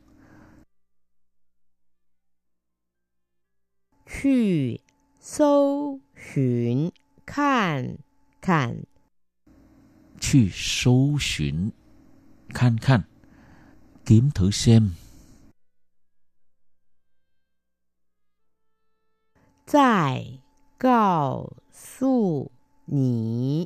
[4.06, 4.78] Chu
[5.19, 6.00] sâu
[6.34, 6.89] xuyển
[7.28, 7.96] khan
[8.41, 8.84] khan
[10.19, 11.69] Chu sâu xuyển
[12.54, 13.02] khan khan
[14.06, 14.89] Kiếm thử xem.
[19.72, 20.39] Tại
[20.80, 22.48] cao su
[22.88, 23.65] nì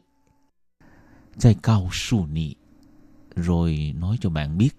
[1.42, 2.56] Tại cao su nì
[3.36, 4.70] Rồi nói cho bạn biết.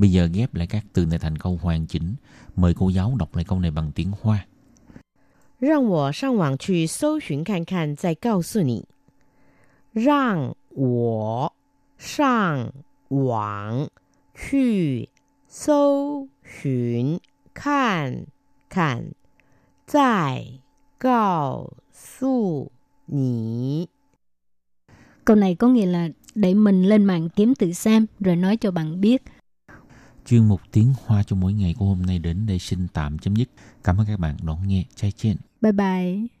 [0.00, 2.14] Bây giờ ghép lại các từ này thành câu hoàn chỉnh.
[2.56, 4.46] Mời cô giáo đọc lại câu này bằng tiếng Hoa.
[5.58, 8.84] 让我上网去搜寻看看，再告诉你。
[9.92, 11.52] 让我
[11.98, 12.72] 上
[13.08, 13.88] 网
[14.34, 15.08] 去
[15.48, 17.18] 搜寻
[17.54, 18.26] 看
[18.68, 19.12] 看，
[19.86, 20.60] 再
[20.98, 22.70] 告诉
[23.06, 23.88] 你。
[25.24, 28.70] câu này có nghĩa là để mình lên mạng kiếm từ xem rồi nói cho
[28.70, 29.22] bạn biết
[30.31, 33.35] Chuyên mục tiếng Hoa cho mỗi ngày của hôm nay đến đây xin tạm chấm
[33.35, 33.49] dứt.
[33.83, 34.83] Cảm ơn các bạn đón nghe.
[34.95, 35.37] Chai chen.
[35.61, 36.40] bye bye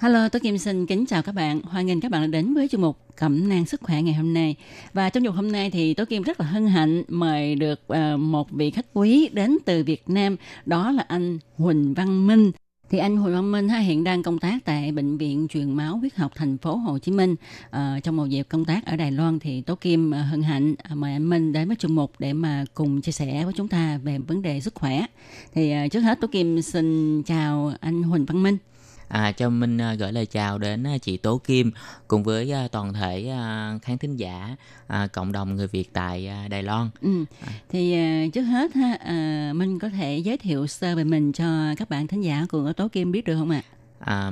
[0.00, 1.60] Hello, tôi Kim xin kính chào các bạn.
[1.62, 4.34] Hoan nghênh các bạn đã đến với chương mục Cẩm nang sức khỏe ngày hôm
[4.34, 4.56] nay.
[4.92, 8.16] Và trong chương hôm nay thì tôi Kim rất là hân hạnh mời được ờ,
[8.16, 12.52] một vị khách quý đến từ Việt Nam, đó là anh Huỳnh Văn Minh.
[12.90, 15.96] Thì anh Huỳnh Văn Minh ha, hiện đang công tác tại bệnh viện truyền máu
[15.96, 17.34] huyết học thành phố Hồ Chí Minh.
[17.70, 20.74] À, trong một dịp công tác ở Đài Loan thì Tố Kim ờ, hân hạnh
[20.94, 23.98] mời anh Minh đến với chương mục để mà cùng chia sẻ với chúng ta
[24.04, 25.06] về vấn đề sức khỏe.
[25.54, 28.58] Thì trước hết Tố Kim xin chào anh Huỳnh Văn Minh.
[29.08, 31.70] À, cho Minh à, gửi lời chào đến à, chị Tố Kim
[32.08, 36.28] cùng với à, toàn thể à, khán thính giả à, cộng đồng người Việt tại
[36.28, 36.90] à, Đài Loan.
[37.00, 37.24] Ừ.
[37.68, 41.74] Thì à, trước hết ha, à, Minh có thể giới thiệu sơ về mình cho
[41.76, 43.62] các bạn thính giả của Tố Kim biết được không ạ?
[43.98, 44.30] À,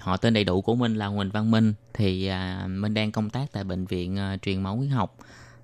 [0.00, 3.30] họ tên đầy đủ của Minh là Huỳnh Văn Minh thì à, Minh đang công
[3.30, 5.16] tác tại bệnh viện à, truyền máu huyết học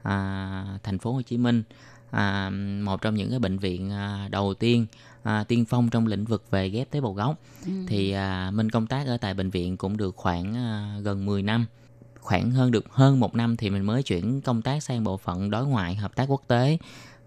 [0.02, 1.62] à, thành phố Hồ Chí Minh
[2.10, 2.50] à,
[2.82, 4.86] một trong những cái bệnh viện à, đầu tiên
[5.22, 7.38] à, tiên phong trong lĩnh vực về ghép tế bào gốc.
[7.66, 7.72] Ừ.
[7.88, 11.42] thì à, Minh công tác ở tại bệnh viện cũng được khoảng à, gần 10
[11.42, 11.66] năm.
[12.20, 15.50] Khoảng hơn được hơn một năm thì mình mới chuyển công tác sang bộ phận
[15.50, 16.78] đối ngoại hợp tác quốc tế.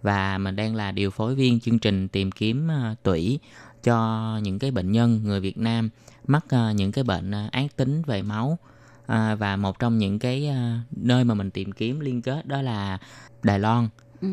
[0.02, 3.39] Và mình đang là điều phối viên chương trình tìm kiếm uh, tủy
[3.84, 5.89] cho những cái bệnh nhân người Việt Nam
[6.28, 8.58] mắc uh, những cái bệnh uh, ác tính về máu.
[9.04, 12.62] Uh, và một trong những cái uh, nơi mà mình tìm kiếm liên kết đó
[12.62, 12.98] là
[13.43, 13.88] Đài Loan.
[14.22, 14.28] Ừ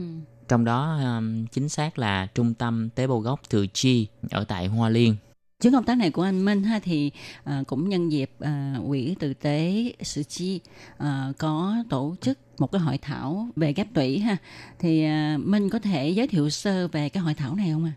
[0.51, 4.67] trong đó um, chính xác là trung tâm tế bào gốc Thừa Chi ở tại
[4.67, 5.17] Hoa Liên.
[5.63, 7.11] Chuyến công tác này của anh Minh ha thì
[7.61, 10.61] uh, cũng nhân dịp uh, quỹ tử tế Sự Chi
[11.03, 11.07] uh,
[11.39, 14.37] có tổ chức một cái hội thảo về ghép tủy ha
[14.79, 17.93] thì uh, Minh có thể giới thiệu sơ về cái hội thảo này không ạ?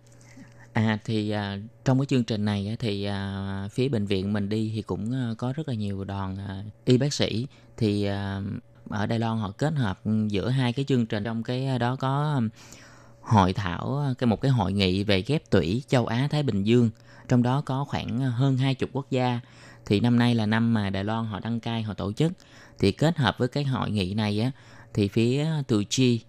[0.73, 0.83] À?
[0.83, 4.71] À thì à, trong cái chương trình này thì à, phía bệnh viện mình đi
[4.75, 8.41] thì cũng à, có rất là nhiều đoàn à, y bác sĩ thì à,
[8.89, 11.23] ở Đài Loan họ kết hợp giữa hai cái chương trình.
[11.23, 12.41] Trong cái đó có
[13.21, 16.89] hội thảo cái một cái hội nghị về ghép tủy châu Á Thái Bình Dương.
[17.27, 19.39] Trong đó có khoảng hơn hai chục quốc gia.
[19.85, 22.31] Thì năm nay là năm mà Đài Loan họ đăng cai họ tổ chức.
[22.79, 24.51] Thì kết hợp với cái hội nghị này á
[24.93, 26.21] thì phía từ chi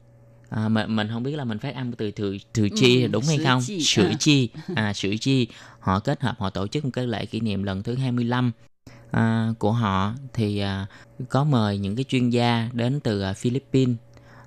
[0.51, 3.25] à, mình mình không biết là mình phát âm từ từ từ chi ừ, đúng
[3.29, 3.63] hay không?
[3.63, 5.49] Sữa chi à sữa chi.
[5.81, 8.53] Họ kết hợp họ tổ chức một cái lễ kỷ niệm lần thứ 25
[9.15, 10.87] à, của họ thì à,
[11.29, 13.97] có mời những cái chuyên gia đến từ à, Philippines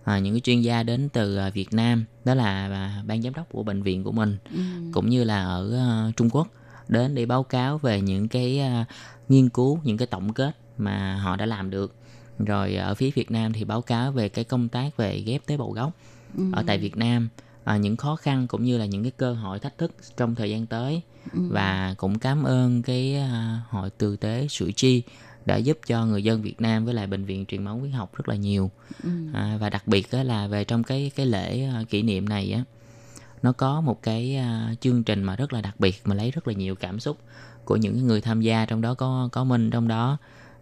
[0.03, 3.33] à, những cái chuyên gia đến từ à, Việt Nam đó là à, ban giám
[3.33, 4.59] đốc của bệnh viện của mình ừ.
[4.93, 6.47] cũng như là ở à, Trung Quốc
[6.87, 8.85] đến để báo cáo về những cái à,
[9.29, 11.95] nghiên cứu những cái tổng kết mà họ đã làm được
[12.39, 15.57] rồi ở phía Việt Nam thì báo cáo về cái công tác về ghép tế
[15.57, 15.91] bào gốc
[16.37, 16.43] ừ.
[16.51, 17.29] ở tại Việt Nam
[17.67, 20.49] à, những khó khăn cũng như là những cái cơ hội thách thức trong thời
[20.49, 21.01] gian tới
[21.33, 21.39] ừ.
[21.49, 25.03] và cũng cảm ơn cái à, hội từ tế sủi chi
[25.45, 28.15] đã giúp cho người dân Việt Nam với lại bệnh viện truyền máu huyết học
[28.15, 28.71] rất là nhiều
[29.03, 29.09] ừ.
[29.33, 32.63] à, và đặc biệt là về trong cái cái lễ à, kỷ niệm này á
[33.43, 36.47] nó có một cái à, chương trình mà rất là đặc biệt mà lấy rất
[36.47, 37.17] là nhiều cảm xúc
[37.65, 40.17] của những người tham gia trong đó có có minh trong đó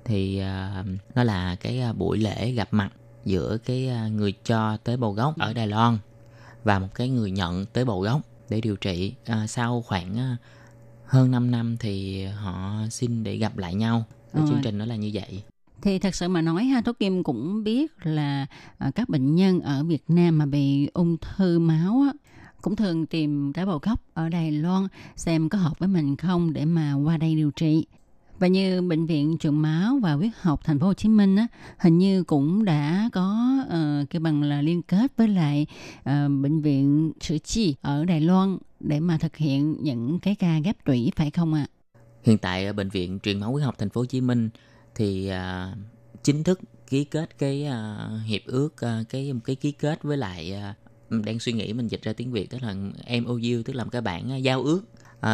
[0.06, 2.90] thì uh, nó là cái buổi lễ gặp mặt
[3.26, 5.98] giữa cái người cho tế bào gốc ở Đài Loan
[6.66, 9.14] và một cái người nhận tế bào gốc để điều trị.
[9.26, 10.38] À, sau khoảng à,
[11.06, 14.04] hơn 5 năm thì họ xin để gặp lại nhau.
[14.34, 15.44] Cái chương trình đó là như vậy.
[15.82, 18.46] Thì thật sự mà nói ha Tố Kim cũng biết là
[18.78, 22.14] à, các bệnh nhân ở Việt Nam mà bị ung thư máu á,
[22.62, 26.54] cũng thường tìm tế bào gốc ở Đài Loan xem có hợp với mình không
[26.54, 27.86] để mà qua đây điều trị
[28.40, 31.48] và như bệnh viện truyền máu và huyết học thành phố Hồ Chí Minh á,
[31.78, 35.68] hình như cũng đã có uh, cái bằng là liên kết với lại
[36.00, 36.06] uh,
[36.42, 40.86] bệnh viện Sử Chi ở Đài Loan để mà thực hiện những cái ca ghép
[40.86, 41.68] tủy phải không ạ?
[41.94, 42.00] À?
[42.24, 44.50] Hiện tại ở bệnh viện truyền máu huyết học thành phố Hồ Chí Minh
[44.96, 45.78] thì uh,
[46.24, 46.60] chính thức
[46.90, 50.54] ký kết cái uh, hiệp ước uh, cái cái ký kết với lại
[51.12, 52.76] uh, đang suy nghĩ mình dịch ra tiếng Việt tức là
[53.22, 54.82] MOU tức là một cái bản uh, giao ước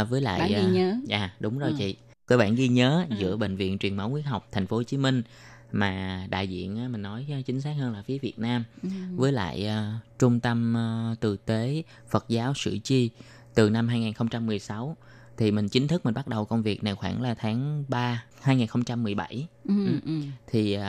[0.02, 0.96] uh, với lại bản ghi nhớ.
[1.10, 1.76] À đúng rồi ừ.
[1.80, 1.96] chị
[2.32, 3.16] các bạn ghi nhớ ừ.
[3.20, 5.24] giữa bệnh viện truyền máu huyết học thành phố Hồ Chí Minh
[5.72, 8.90] mà đại diện mình nói chính xác hơn là phía Việt Nam ừ.
[9.16, 10.76] với lại uh, trung tâm
[11.12, 13.10] uh, từ tế Phật giáo Sử Chi
[13.54, 14.98] từ năm 2016
[15.38, 19.48] thì mình chính thức mình bắt đầu công việc này khoảng là tháng 3 2017
[19.68, 20.00] ừ, ừ.
[20.06, 20.22] Ừ.
[20.48, 20.82] thì uh,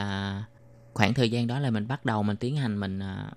[0.94, 3.32] khoảng thời gian đó là mình bắt đầu mình tiến hành mình uh,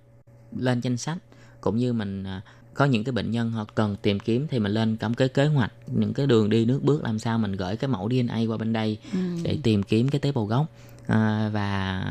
[0.62, 1.18] lên danh sách
[1.62, 2.44] cũng như mình uh,
[2.76, 5.46] có những cái bệnh nhân họ cần tìm kiếm thì mình lên cắm cái kế
[5.46, 8.58] hoạch những cái đường đi nước bước làm sao mình gửi cái mẫu DNA qua
[8.58, 9.20] bên đây ừ.
[9.44, 10.66] để tìm kiếm cái tế bào gốc
[11.08, 12.04] à, và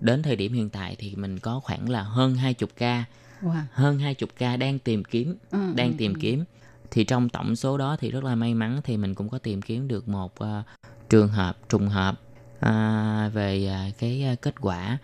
[0.00, 3.04] đến thời điểm hiện tại thì mình có khoảng là hơn 20 ca
[3.42, 3.62] Wow.
[3.72, 6.18] hơn 20 ca đang tìm kiếm Ừ, đang ừ, tìm ừ.
[6.20, 6.44] kiếm
[6.90, 9.62] thì trong tổng số đó thì rất là may mắn thì mình cũng có tìm
[9.62, 10.62] kiếm được một ờ,
[11.08, 12.20] trường hợp trùng hợp
[12.60, 14.98] à, về à, cái à, kết quả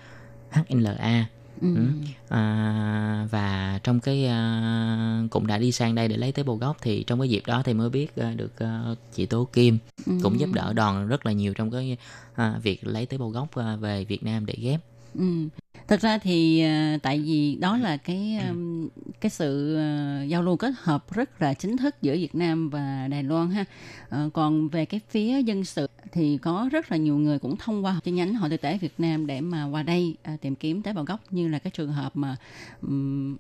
[0.51, 1.27] HLA
[1.63, 1.69] Ừ.
[1.75, 1.83] Ừ.
[2.29, 6.77] à, và trong cái à, cũng đã đi sang đây để lấy tế bào gốc
[6.83, 8.85] thì trong cái dịp đó thì mới biết à, được à,
[9.15, 10.13] chị Tố Kim Ừ.
[10.23, 11.97] cũng giúp đỡ đoàn rất là nhiều trong cái
[12.35, 14.81] à, việc lấy tế bào gốc à, về Việt Nam để ghép
[15.15, 15.49] Ừ.
[15.89, 18.89] Thật ra thì à, tại vì đó là cái um,
[19.21, 23.09] cái sự à, giao lưu kết hợp rất là chính thức giữa Việt Nam và
[23.11, 23.65] Đài Loan ha.
[24.09, 27.85] Ờ, còn về cái phía dân sự thì có rất là nhiều người cũng thông
[27.85, 30.83] qua chi nhánh hội thực tế Việt Nam để mà qua đây à, tìm kiếm
[30.83, 32.37] tế bào gốc như là cái trường hợp mà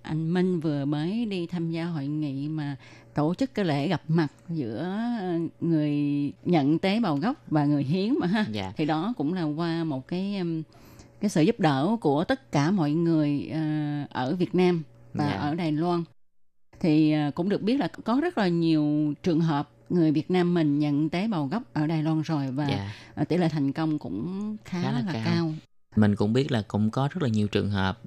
[0.03, 2.77] anh Minh vừa mới đi tham gia hội nghị mà
[3.15, 4.79] tổ chức cái lễ gặp mặt giữa
[5.21, 5.93] ờ, người
[6.45, 9.85] nhận tế bào gốc và người hiến mà ha dạ thì đó cũng là qua
[9.85, 10.63] một cái um,
[11.23, 13.61] cái sự giúp đỡ của tất cả mọi người ờ,
[14.11, 14.83] ở Việt Nam
[15.15, 15.35] và Dạ.
[15.37, 16.05] ở Đài Loan
[16.81, 20.55] thì ờ, cũng được biết là có rất là nhiều trường hợp người Việt Nam
[20.55, 23.73] mình nhận tế bào gốc ở Đài Loan rồi và dạ ờ, tỷ lệ thành
[23.73, 25.23] công cũng khá, Khá là là, cao.
[25.25, 25.53] cao.
[25.97, 28.01] mình cũng biết là cũng có rất là nhiều trường hợp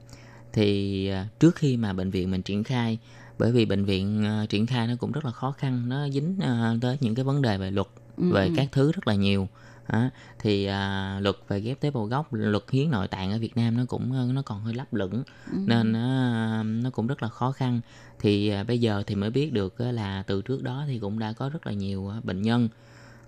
[0.54, 1.10] thì
[1.40, 2.98] trước khi mà bệnh viện mình triển khai
[3.40, 6.40] bởi vì bệnh viện triển khai nó cũng rất là khó khăn nó dính
[6.82, 7.88] tới những cái vấn đề về luật
[8.18, 8.54] Ừ, về ừ.
[8.56, 9.48] các thứ rất là nhiều
[9.90, 10.10] Đó.
[10.40, 13.78] thì à, luật về ghép tế bào gốc luật hiến nội tạng ở Việt Nam
[13.78, 15.58] nó cũng ờ, nó còn hơi lấp lửng Ừ.
[15.66, 17.82] nên nó nó cũng rất là khó khăn
[18.20, 21.20] thì à, bây giờ thì mới biết được á là từ trước đó thì cũng
[21.20, 22.70] đã có rất là nhiều bệnh nhân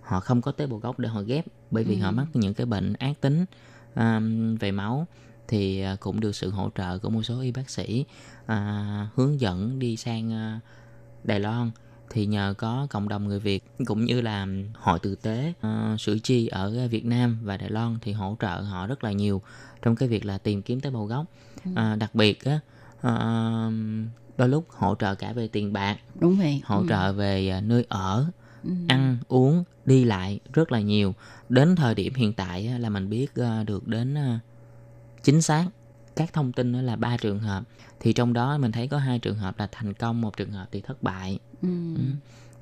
[0.01, 2.01] họ không có tế bào gốc để họ ghép bởi vì Ừ.
[2.01, 3.45] họ mắc những cái bệnh ác tính
[3.93, 4.21] à,
[4.59, 5.07] về máu
[5.47, 8.05] thì à, cũng được sự hỗ trợ của một số y bác sĩ
[8.45, 10.59] à, hướng dẫn đi sang à,
[11.23, 11.71] Đài Loan
[12.17, 16.15] thì nhờ có cộng đồng người Việt cũng như là hội tử tế uh, sữa
[16.23, 19.41] chi ở Việt Nam và Đài Loan thì hỗ trợ họ rất là nhiều
[19.81, 21.25] trong cái việc là tìm kiếm tế bào gốc
[21.75, 22.59] à, đặc biệt á
[23.01, 23.69] à,
[24.37, 26.85] đôi lúc hỗ trợ cả về tiền bạc đúng vậy hỗ Ừ.
[26.89, 28.25] trợ về nơi ở
[28.63, 28.69] Ừ.
[28.87, 31.13] ăn uống đi lại rất là nhiều
[31.49, 33.27] đến thời điểm hiện tại là mình biết
[33.65, 34.15] được đến
[35.23, 35.65] chính xác
[36.17, 37.63] các thông tin đó là ba trường hợp.
[37.99, 40.67] Thì trong đó mình thấy có hai trường hợp là thành công một trường hợp
[40.71, 41.39] thì thất bại.
[41.61, 41.69] Ừ.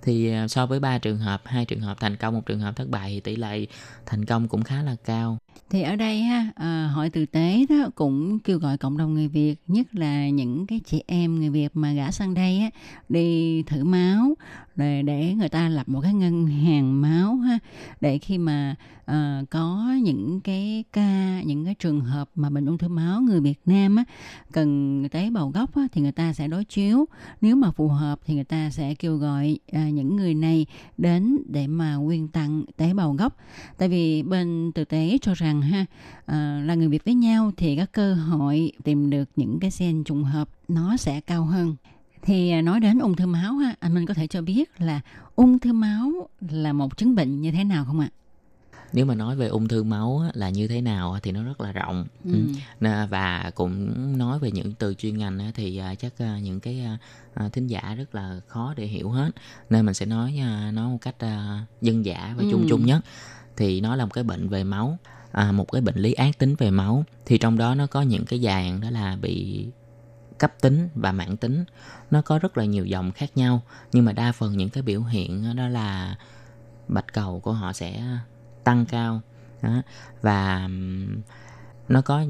[0.01, 2.75] thì à, so với ba trường hợp hai trường hợp thành công một trường hợp
[2.75, 3.65] thất bại thì tỷ lệ
[4.05, 5.37] thành công cũng khá là cao.
[5.69, 9.27] Thì ở đây ha, à, hội tử tế đó cũng kêu gọi cộng đồng người
[9.27, 12.69] Việt, nhất là những cái chị em người Việt mà gã sang đây á,
[13.09, 14.35] đi thử máu
[14.75, 17.59] để để người ta lập một cái ngân hàng máu ha,
[18.01, 18.75] để khi mà
[19.11, 23.41] uh, có những cái ca, những cái trường hợp mà bệnh ung thư máu người
[23.41, 24.03] Việt Nam á
[24.51, 27.05] cần tế bào gốc á, thì người ta sẽ đối chiếu,
[27.41, 30.65] nếu mà phù hợp thì người ta sẽ kêu gọi uh, những người này
[30.97, 33.37] đến để mà quyên tặng tế bào gốc.
[33.77, 37.75] Tại vì bên tử tế cho rằng ha uh, là người Việt với nhau thì
[37.75, 41.75] các cơ hội tìm được những cái gen trùng hợp nó sẽ cao hơn
[42.25, 45.01] thì à, nói đến ung thư máu ha anh Minh có thể cho biết là
[45.35, 48.09] ung thư máu là một chứng bệnh như thế nào không ạ?
[48.93, 51.71] nếu mà nói về ung thư máu là như thế nào thì nó rất là
[51.71, 52.31] rộng Ừ.
[52.79, 52.87] Ừ.
[53.09, 56.85] Và cũng nói về những từ chuyên ngành thì à, chắc à, những cái
[57.51, 59.31] thính giả rất là khó để hiểu hết
[59.69, 60.39] nên mình sẽ nói
[60.73, 61.15] nó một cách
[61.81, 62.65] dân dã và chung Ừ.
[62.69, 63.01] chung nhất
[63.57, 64.97] thì nó là một cái bệnh về máu
[65.31, 68.25] à, một cái bệnh lý ác tính về máu thì trong đó nó có những
[68.25, 69.65] cái dạng đó là bị
[70.37, 71.65] cấp tính và mãn tính.
[72.11, 73.61] Nó có rất là nhiều dòng khác nhau
[73.91, 76.15] nhưng mà đa phần những cái biểu hiện đó là
[76.87, 78.03] bạch cầu của họ sẽ
[78.63, 79.21] tăng cao.
[79.61, 79.81] Đó.
[80.21, 80.69] và
[81.89, 82.25] nó có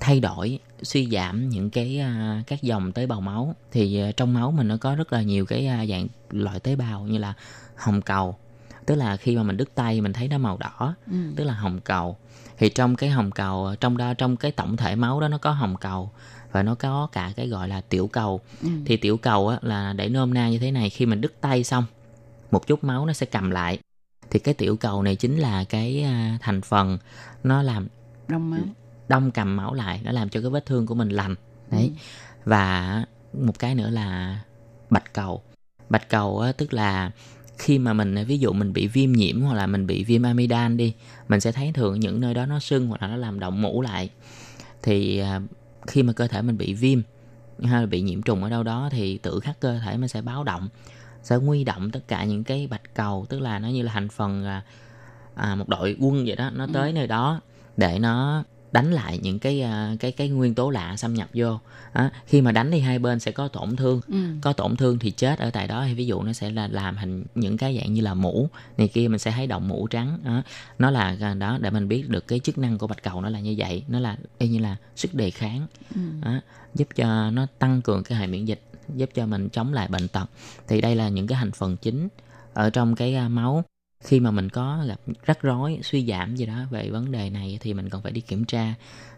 [0.00, 3.54] thay đổi suy giảm những cái à, các dòng tế bào máu.
[3.72, 6.76] Thì à, trong máu mình nó có rất là nhiều cái à, dạng loại tế
[6.76, 7.34] bào như là
[7.76, 8.36] hồng cầu.
[8.86, 11.16] Tức là khi mà mình đứt tay mình thấy nó màu đỏ Ừ.
[11.36, 12.16] tức là hồng cầu.
[12.58, 15.50] Thì trong cái hồng cầu trong đó trong cái tổng thể máu đó nó có
[15.50, 16.10] hồng cầu
[16.52, 18.40] và nó có cả cái gọi là tiểu cầu.
[18.62, 18.68] Ừ.
[18.86, 21.64] thì tiểu cầu á, là để nôm na như thế này khi mình đứt tay
[21.64, 21.84] xong
[22.50, 23.78] một chút máu nó sẽ cầm lại.
[24.30, 26.98] Thì cái tiểu cầu này chính là cái à, thành phần
[27.44, 27.88] nó làm
[28.28, 28.60] Đông máu.
[29.08, 31.34] đông cầm máu lại nó làm cho cái vết thương của mình lành.
[31.70, 31.92] Đấy.
[32.44, 34.40] Và một cái nữa là
[34.90, 35.42] bạch cầu.
[35.88, 37.10] Bạch cầu á, tức là
[37.58, 40.76] khi mà mình ví dụ mình bị viêm nhiễm hoặc là mình bị viêm amidan
[40.76, 40.94] đi
[41.28, 43.82] mình sẽ thấy thường những nơi đó nó sưng hoặc là nó làm động mũ
[43.82, 44.10] lại.
[44.82, 45.40] Thì à,
[45.88, 47.00] khi mà cơ thể mình bị viêm
[47.62, 50.22] hay là bị nhiễm trùng ở đâu đó thì tự khắc cơ thể mình sẽ
[50.22, 50.68] báo động
[51.22, 54.08] sẽ nguy động tất cả những cái bạch cầu tức là nó như là thành
[54.08, 54.62] phần à,
[55.34, 57.40] à, một đội quân vậy đó nó tới nơi đó
[57.76, 61.60] để nó đánh lại những cái à, cái cái nguyên tố lạ xâm nhập vô
[61.92, 64.18] à, khi mà đánh thì hai bên sẽ có tổn thương Ừ.
[64.40, 66.96] có tổn thương thì chết ở tại đó hay ví dụ nó sẽ là làm
[66.96, 70.18] thành những cái dạng như là mũ này kia mình sẽ thấy động mũ trắng
[70.24, 70.42] đó.
[70.78, 73.28] nó là à, đó để mình biết được cái chức năng của bạch cầu nó
[73.28, 76.00] là như vậy nó là y như là sức đề kháng Ừ.
[76.22, 76.40] đó,
[76.74, 78.60] giúp cho nó tăng cường cái hệ miễn dịch
[78.96, 80.26] giúp cho mình chống lại bệnh tật
[80.68, 82.08] thì đây là những cái thành phần chính
[82.54, 83.64] ở trong cái à, máu
[84.00, 87.58] khi mà mình có gặp rắc rối suy giảm gì đó về vấn đề này
[87.60, 88.74] thì mình cần phải đi kiểm tra.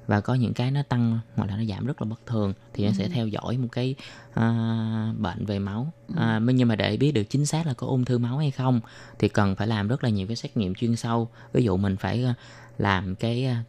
[0.07, 2.87] Và có những cái nó tăng hoặc là nó giảm rất là bất thường thì
[2.87, 3.95] nó sẽ theo dõi một cái
[4.35, 5.93] à, bệnh về máu.
[6.17, 8.81] À, nhưng mà để biết được chính xác là có ung thư máu hay không
[9.19, 11.29] thì cần phải làm rất là nhiều cái xét nghiệm chuyên sâu.
[11.53, 12.35] Ví dụ mình phải à,
[12.79, 13.65] làm cái à,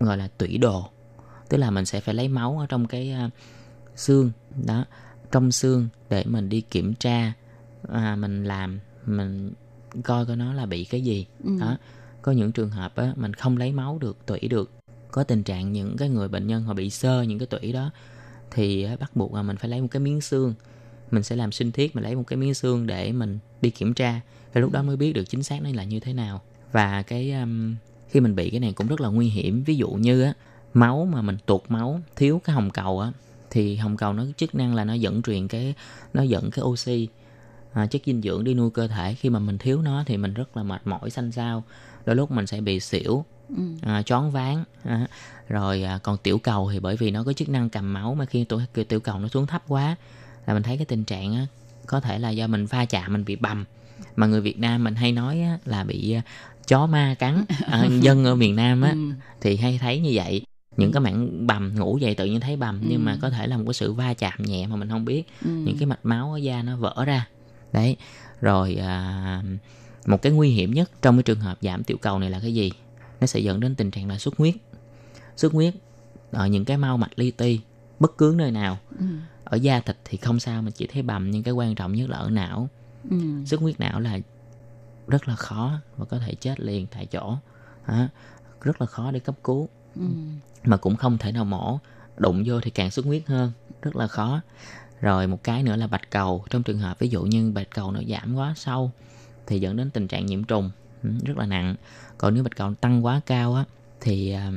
[0.00, 0.88] gọi là tủy đồ.
[1.48, 3.30] Tức là mình sẽ phải lấy máu ở trong cái à,
[3.96, 4.32] xương
[4.66, 4.84] đó
[5.32, 7.32] trong xương để mình đi kiểm tra
[7.88, 9.52] à, mình làm mình
[10.04, 11.26] coi coi nó là bị cái gì.
[11.44, 11.50] Ừ.
[11.60, 11.76] đó.
[12.22, 14.70] Có những trường hợp á, mình không lấy máu được tủy được.
[15.10, 17.90] Có tình trạng những cái người bệnh nhân họ bị sơ những cái tủy đó
[18.50, 20.54] thì á, bắt buộc là mình phải lấy một cái miếng xương.
[21.10, 23.94] Mình sẽ làm sinh thiết mình lấy một cái miếng xương để mình đi kiểm
[23.94, 24.20] tra.
[24.54, 26.42] Thì lúc đó mới biết được chính xác nó là như thế nào.
[26.72, 27.74] Và cái um,
[28.08, 29.64] khi mình bị cái này cũng rất là nguy hiểm.
[29.64, 30.32] Ví dụ như á
[30.74, 33.12] máu mà mình tụt máu thiếu cái hồng cầu á
[33.50, 35.74] thì hồng cầu nó chức năng là nó dẫn truyền cái
[36.14, 37.08] nó dẫn cái oxy
[37.78, 40.34] à, chất dinh dưỡng đi nuôi cơ thể khi mà mình thiếu nó thì mình
[40.34, 41.64] rất là mệt mỏi xanh xao
[42.04, 43.24] đôi lúc mình sẽ bị xỉu
[43.56, 43.62] Ừ.
[43.82, 45.06] à, choáng váng à,
[45.48, 48.24] rồi à, còn tiểu cầu thì bởi vì nó có chức năng cầm máu mà
[48.24, 49.96] khi tiểu tiểu cầu nó xuống thấp quá
[50.46, 51.46] là mình thấy cái tình trạng á,
[51.86, 53.64] có thể là do mình va chạm mình bị bầm
[54.16, 56.22] mà người Việt Nam mình hay nói á, là bị à,
[56.68, 59.12] chó ma cắn à, dân ở miền Nam á Ừ.
[59.40, 60.42] thì hay thấy như vậy
[60.76, 63.04] những cái mảng bầm ngủ dậy tự nhiên thấy bầm nhưng Ừ.
[63.04, 65.50] mà có thể là một cái sự va chạm nhẹ mà mình không biết Ừ.
[65.64, 67.28] những cái mạch máu ở da nó vỡ ra
[67.72, 67.96] đấy
[68.40, 69.42] rồi à,
[70.06, 72.54] một cái nguy hiểm nhất trong cái trường hợp giảm tiểu cầu này là cái
[72.54, 72.72] gì
[73.20, 74.54] nó sẽ dẫn đến tình trạng là xuất huyết
[75.36, 75.74] xuất huyết
[76.30, 77.60] ở những cái mau mạch li ti
[78.00, 79.04] bất cứ nơi nào Ừ.
[79.44, 82.08] ở da thịt thì không sao mình chỉ thấy bầm nhưng cái quan trọng nhất
[82.10, 82.68] là ở não
[83.10, 83.16] Ừ.
[83.46, 84.18] xuất huyết não là
[85.08, 87.36] rất là khó và có thể chết liền tại chỗ
[87.88, 88.08] Đó.
[88.62, 90.02] rất là khó để cấp cứu Ừ.
[90.64, 91.78] mà cũng không thể nào mổ
[92.16, 93.52] đụng vô thì càng xuất huyết hơn
[93.82, 94.40] rất là khó
[95.00, 96.44] rồi một cái nữa là bạch cầu.
[96.50, 98.90] Trong trường hợp ví dụ như bạch cầu nó giảm quá sâu
[99.46, 100.70] thì dẫn đến tình trạng nhiễm trùng
[101.02, 101.74] ừ, rất là nặng.
[102.18, 103.64] Còn nếu bạch cầu tăng quá cao á
[104.00, 104.52] thì à,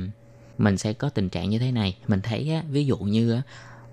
[0.58, 1.96] mình sẽ có tình trạng như thế này.
[2.08, 3.42] Mình thấy á, ví dụ như á,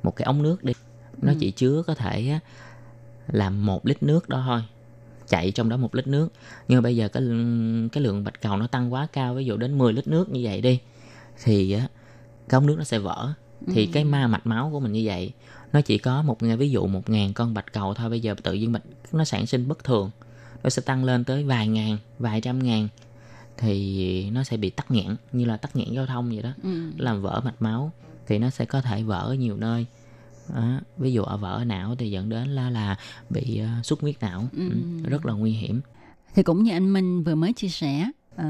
[0.03, 0.73] một cái ống nước đi
[1.21, 1.37] nó Ừ.
[1.39, 2.39] chỉ chứa có thể á,
[3.27, 4.61] là một lít nước đó thôi
[5.27, 6.29] chạy trong đó một lít nước.
[6.67, 7.23] Nhưng mà bây giờ cái
[7.91, 10.39] cái lượng bạch cầu nó tăng quá cao ví dụ đến 10 lít nước như
[10.43, 10.79] vậy đi
[11.43, 11.87] thì á
[12.49, 13.33] cái ống nước nó sẽ vỡ.
[13.73, 15.31] Thì cái ma mạch máu của mình như vậy
[15.73, 18.53] nó chỉ có một ví dụ một ngàn con bạch cầu thôi bây giờ tự
[18.53, 20.11] nhiên bạch nó sản sinh bất thường
[20.63, 22.87] nó sẽ tăng lên tới vài ngàn vài trăm ngàn
[23.57, 26.91] thì nó sẽ bị tắc nghẽn như là tắc nghẽn giao thông vậy đó Ừ.
[26.97, 27.91] làm vỡ mạch máu
[28.27, 29.85] thì nó sẽ có thể vỡ ở nhiều nơi
[30.55, 30.79] đó.
[30.97, 32.95] ví dụ ở vỡ ở não thì dẫn đến là là
[33.29, 34.69] bị uh, xuất huyết não Ừ.
[34.69, 34.75] ừ.
[35.09, 35.81] rất là nguy hiểm
[36.35, 38.45] thì cũng như anh Minh vừa mới chia sẻ ờ,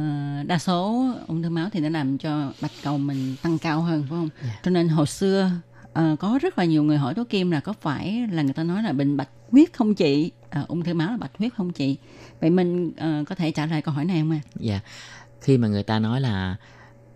[0.47, 4.01] đa số ung thư máu thì nó làm cho bạch cầu mình tăng cao hơn
[4.01, 4.59] phải không Dạ.
[4.63, 5.51] cho nên hồi xưa
[5.99, 8.63] ờ, có rất là nhiều người hỏi tố kim là có phải là người ta
[8.63, 11.71] nói là bệnh bạch huyết không chị Ờ, ung thư máu là bạch huyết không
[11.73, 11.97] chị
[12.41, 14.79] vậy mình ờ, có thể trả lời câu hỏi này không ạ Dạ.
[15.41, 16.55] Khi mà người ta nói là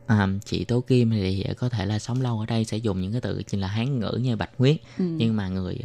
[0.08, 3.12] à, chị Tố Kim thì có thể là sống lâu ở đây sẽ dùng những
[3.12, 5.04] cái từ chỉ là hán ngữ như bạch huyết ừ.
[5.18, 5.78] nhưng mà người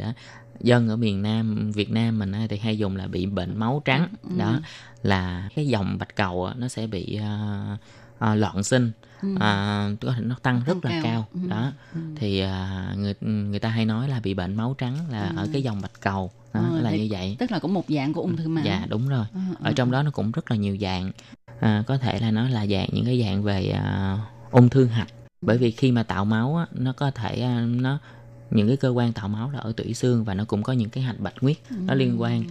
[0.61, 4.07] dân ở miền Nam Việt Nam mình thì hay dùng là bị bệnh máu trắng
[4.23, 4.29] Ừ.
[4.37, 4.59] đó
[5.03, 7.77] là cái dòng bạch cầu nó sẽ bị à,
[8.19, 8.91] à, loạn sinh
[9.21, 9.35] Ừ.
[9.39, 11.27] à, có thể nó tăng rất là cao, cao.
[11.33, 11.39] Ừ.
[11.49, 11.99] đó Ừ.
[12.15, 15.33] thì à, người người ta hay nói là bị bệnh máu trắng là Ừ.
[15.35, 18.13] ở cái dòng bạch cầu đó, Ờ, là như vậy tức là cũng một dạng
[18.13, 19.73] của ung thư máu dạ đúng rồi Ờ, ở ờ.
[19.75, 21.11] trong đó nó cũng rất là nhiều dạng
[21.59, 24.17] à, có thể là nó là dạng những cái dạng về à,
[24.51, 25.07] ung thư hạch
[25.41, 27.97] bởi vì khi mà tạo máu á, nó có thể à, nó
[28.51, 30.89] những cái cơ quan tạo máu là ở tủy xương và nó cũng có những
[30.89, 32.43] cái hạch bạch huyết nó liên quan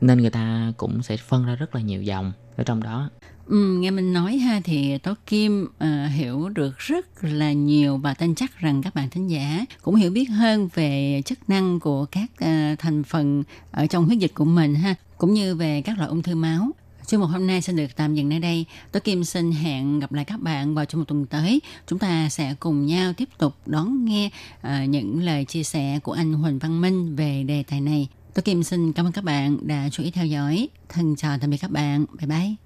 [0.00, 3.10] nên người ta cũng sẽ phân ra rất là nhiều dòng ở trong đó
[3.46, 8.14] Ừ, nghe mình nói ha thì Tố Kim uh, hiểu được rất là nhiều và
[8.14, 12.04] tin chắc rằng các bạn thính giả cũng hiểu biết hơn về chức năng của
[12.04, 15.98] các uh, thành phần ở trong huyết dịch của mình ha cũng như về các
[15.98, 16.70] loại ung thư máu.
[17.06, 18.64] Chương mục hôm nay xin được tạm dừng nơi đây.
[18.92, 21.60] Tố Kim xin hẹn gặp lại các bạn vào trong một tuần tới.
[21.86, 24.30] Chúng ta sẽ cùng nhau tiếp tục đón nghe
[24.66, 28.08] uh, những lời chia sẻ của anh Huỳnh Văn Minh về đề tài này.
[28.34, 30.68] Tố Kim xin cảm ơn các bạn đã chú ý theo dõi.
[30.88, 32.04] Thân chào tạm biệt các bạn.
[32.18, 32.65] Bye bye.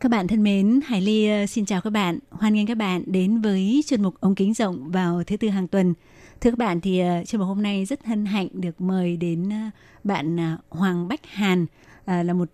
[0.00, 2.18] Các bạn thân mến, Hải Ly ờ, xin chào các bạn.
[2.30, 5.68] Hoan nghênh các bạn đến với chuyên mục ống kính rộng vào thứ tư hàng
[5.68, 5.94] tuần.
[6.40, 9.50] Thưa các bạn thì ờ, chuyên mục hôm nay rất hân hạnh được mời đến
[9.50, 9.70] ờ,
[10.04, 11.66] bạn Hoàng Bách Hàn
[12.06, 12.48] là một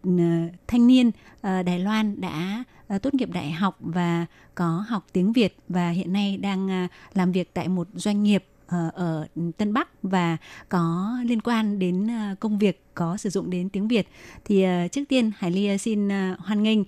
[0.67, 1.11] thanh niên
[1.43, 2.65] Đài Loan đã
[3.03, 7.55] tốt nghiệp đại học và có học tiếng Việt và hiện nay đang làm việc
[7.55, 10.37] tại một doanh nghiệp Ờ, ở Tân Bắc và
[10.69, 14.09] có liên quan đến ờ, công việc có sử dụng đến tiếng Việt
[14.45, 16.09] thì ờ, trước tiên Hải Ly xin
[16.39, 16.79] hoan nghênh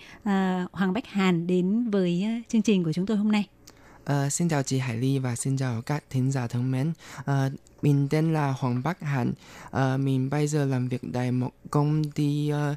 [0.72, 3.48] Hoàng Bách Hàn đến với chương trình của chúng tôi hôm nay.
[4.12, 6.92] Uh, xin chào chị Hải Ly và xin chào các thính giả thân mến.
[7.20, 7.52] Uh,
[7.82, 9.32] mình tên là Hoàng Bắc Hàn.
[9.68, 12.76] Uh, mình bây giờ làm việc tại một công ty uh,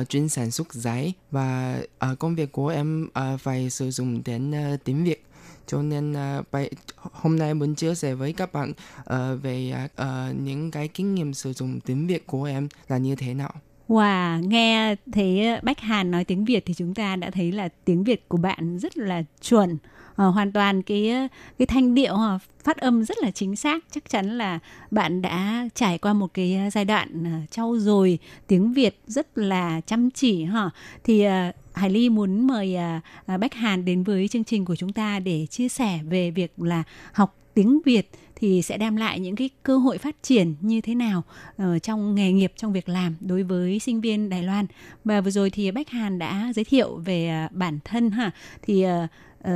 [0.00, 1.80] uh, chuyên sản xuất giấy và
[2.12, 5.24] uh, công việc của em uh, phải sử dụng đến uh, tiếng Việt.
[5.66, 8.72] Cho nên à, ờ, bài, hôm nay muốn chia sẻ với các bạn
[9.04, 12.98] ờ, về à, ờ, những cái kinh nghiệm sử dụng tiếng Việt của em là
[12.98, 13.52] như thế nào.
[13.88, 17.68] Wow, nghe thấy ờ, Bách Hàn nói tiếng Việt thì chúng ta đã thấy là
[17.84, 19.78] tiếng Việt của bạn rất là chuẩn.
[20.16, 21.28] à, hoàn toàn cái ờ,
[21.58, 22.16] cái thanh điệu
[22.64, 24.58] phát âm rất là chính xác chắc chắn là
[24.90, 27.08] bạn đã trải qua một cái giai đoạn
[27.50, 30.70] trau dồi tiếng Việt rất là chăm chỉ ha
[31.04, 34.92] thì à, Hải Ly muốn mời à, Bách Hàn đến với chương trình của chúng
[34.92, 36.82] ta để chia sẻ về việc là
[37.12, 38.10] học tiếng Việt
[38.44, 41.22] thì sẽ đem lại những cái cơ hội phát triển như thế nào
[41.56, 44.66] ở trong nghề nghiệp trong việc làm đối với sinh viên Đài Loan.
[45.04, 48.30] Và vừa rồi thì Bách Hàn đã giới thiệu về à, bản thân ha.
[48.62, 49.50] Thì uh,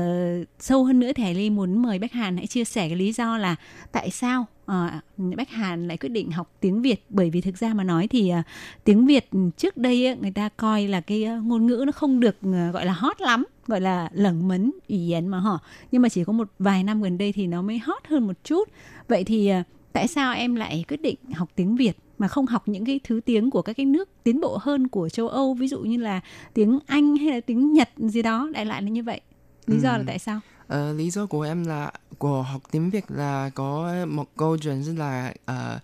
[0.61, 3.13] sâu hơn nữa thì Hải Ly muốn mời Bách Hàn hãy chia sẻ cái lý
[3.13, 3.57] do là
[3.93, 4.91] tại sao ờ,
[5.37, 7.05] Bách Hàn lại quyết định học tiếng Việt.
[7.09, 8.45] Bởi vì thực ra mà nói thì uh,
[8.85, 12.37] tiếng Việt trước đây ấy, người ta coi là cái ngôn ngữ nó không được
[12.49, 15.61] uh, gọi là hot lắm gọi là lẳng mấn ủy yến mà họ
[15.93, 18.37] nhưng mà chỉ có một vài năm gần đây thì nó mới hot hơn một
[18.45, 18.69] chút.
[19.09, 19.63] Vậy thì ờ,
[19.93, 23.21] tại sao em lại quyết định học tiếng Việt mà không học những cái thứ
[23.25, 25.55] tiếng của các cái nước tiến bộ hơn của châu Âu?
[25.55, 26.21] Ví dụ như là
[26.55, 29.21] tiếng Anh hay là tiếng Nhật gì đó đại loại là như vậy.
[29.67, 30.41] Lý do là tại sao?
[30.69, 34.83] Ờ, lý do của em là của học tiếng Việt là có một câu chuyện
[34.83, 35.79] rất là ờ,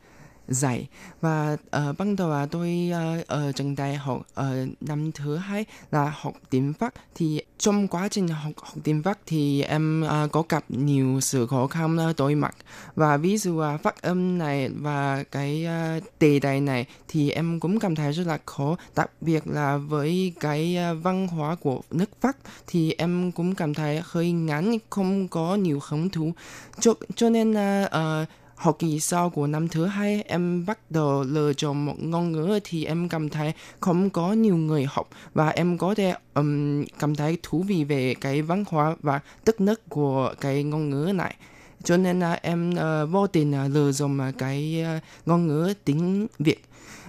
[0.49, 0.89] dài
[1.21, 2.91] và uh, ban đầu là tôi
[3.21, 6.95] uh, ở trường đại học ở năm thứ hai là học tiếng Pháp.
[7.15, 11.47] Thì trong quá trình học, học tiếng Pháp thì em uh, có gặp nhiều sự
[11.47, 12.57] khó khăn uh, đối mặt.
[12.95, 15.67] Và ví dụ là phát âm này và cái
[15.99, 18.77] uh, đề tài này thì em cũng cảm thấy rất là khó.
[18.95, 22.37] Đặc biệt là với cái uh, văn hóa của nước Pháp
[22.67, 26.33] thì em cũng cảm thấy hơi ngắn không có nhiều hứng thú.
[26.81, 27.89] Cho, cho nên là
[28.23, 32.33] uh, học kỳ sau của năm thứ hai em bắt đầu lựa chọn một ngôn
[32.33, 36.85] ngữ thì em cảm thấy không có nhiều người học và em có thể um,
[36.99, 41.13] cảm thấy thú vị về cái văn hóa và đất nước của cái ngôn ngữ
[41.15, 41.37] này.
[41.85, 44.85] Cho nên là em uh, vô tình là lựa chọn ờ, cái
[45.27, 46.65] ngôn ngữ tiếng Việt.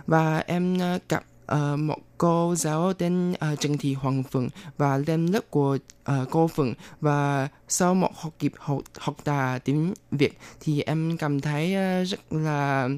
[0.08, 4.98] Và em uh, gặp uh, một cô giáo tên uh, Trần Thị Hoàng Phượng và
[4.98, 5.78] lên lớp của
[6.12, 6.74] uh, cô Phượng.
[7.02, 12.08] Và sau một học kỳ học học đà tiếng Việt thì em cảm thấy uh,
[12.08, 12.90] rất là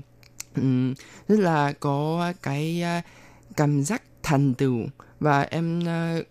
[0.56, 0.94] um,
[1.28, 3.04] rất là có cái uh,
[3.58, 4.80] cảm giác thành tựu.
[5.20, 6.26] Và em uh,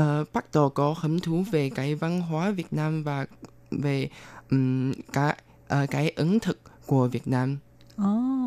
[0.00, 3.26] uh, bắt đầu có hứng thú về cái văn hóa Việt Nam và
[3.70, 4.08] về
[4.50, 5.36] um, cả
[5.82, 7.58] uh, cái ấn thực của Việt Nam.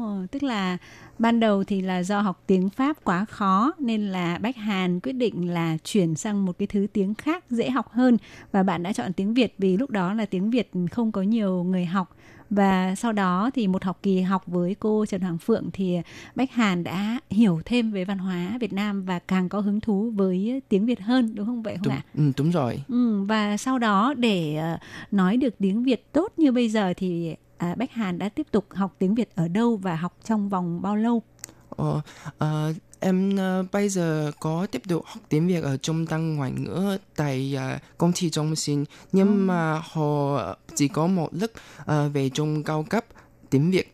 [0.02, 0.78] Ồ, tức là
[1.20, 5.12] ban đầu thì là do học tiếng Pháp quá khó nên là Bách Hàn quyết
[5.12, 8.18] định là chuyển sang một cái thứ tiếng khác dễ học hơn
[8.52, 11.64] và bạn đã chọn tiếng Việt vì lúc đó là tiếng Việt không có nhiều
[11.64, 12.16] người học
[12.50, 15.97] và sau đó thì một học kỳ học với cô Trần Hoàng Phượng thì
[16.36, 20.12] Bách Hàn đã hiểu thêm về văn hóa Việt Nam và càng có hứng thú
[20.16, 22.02] với tiếng Việt hơn đúng không vậy không Đúng, ạ?
[22.18, 22.84] ừ, đúng rồi.
[22.88, 24.78] Ừ, và sau đó để ờ,
[25.12, 28.66] nói được tiếng Việt tốt như bây giờ thì à, Bách Hàn đã tiếp tục
[28.72, 31.24] học tiếng Việt ở đâu và học trong vòng bao lâu?
[31.70, 32.01] Ờ,
[32.38, 36.51] ờ, em ờ, bây giờ có tiếp tục học tiếng Việt ở trung tâm ngoại
[36.51, 41.51] ngữ tại ờ, công ty trung 心 nhưng mà họ chỉ có một lớp
[41.86, 43.05] ờ, về trung cao cấp
[43.49, 43.93] tiếng Việt.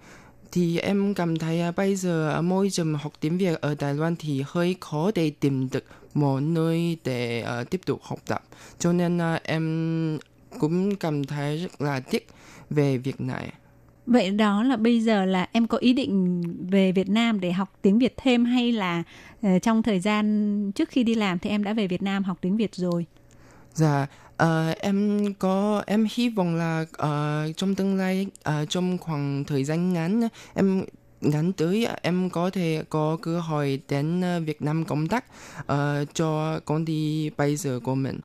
[0.51, 4.43] Thì em cảm thấy bây giờ môi trường học tiếng Việt ở Đài Loan thì
[4.47, 8.43] hơi khó để tìm được một nơi để ờ, tiếp tục học tập.
[8.80, 10.18] Cho nên ờ, em
[10.59, 12.28] cũng cảm thấy rất là tiếc
[12.70, 13.53] về việc này.
[14.05, 16.41] Vậy đó là bây giờ là em có ý định
[16.72, 19.03] về Việt Nam để học tiếng Việt thêm hay là
[19.41, 22.38] ờ, trong thời gian trước khi đi làm thì em đã về Việt Nam học
[22.41, 23.05] tiếng Việt rồi?
[23.74, 24.07] Dạ,
[24.38, 29.63] ờ, em có em hy vọng là ờ, trong tương lai ờ, trong khoảng thời
[29.63, 30.86] gian ngắn em
[31.22, 35.26] ngắn tới em có thể có cơ hội đến Việt Nam công tác
[35.66, 38.20] ờ, cho công ty bây giờ của mình.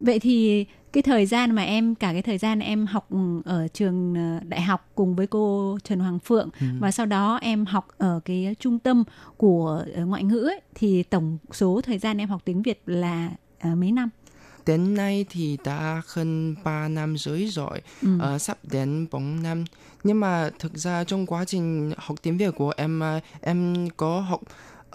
[0.00, 3.08] Vậy thì cái thời gian mà em cả cái thời gian em học
[3.44, 6.66] ở trường ờ, đại học cùng với cô Trần Hoàng Phượng Ừ.
[6.80, 9.04] và sau đó em học ở cái trung tâm
[9.36, 13.30] của ờ, ngoại ngữ ấy, thì tổng số thời gian em học tiếng Việt là
[13.60, 14.08] ờ, mấy năm?
[14.66, 18.08] Đến nay thì đã hơn 3 năm rưỡi rồi, Ừ.
[18.20, 19.64] ờ, sắp đến 4 năm.
[20.04, 23.00] Nhưng mà thực ra trong quá trình học tiếng Việt của em,
[23.40, 24.40] em có học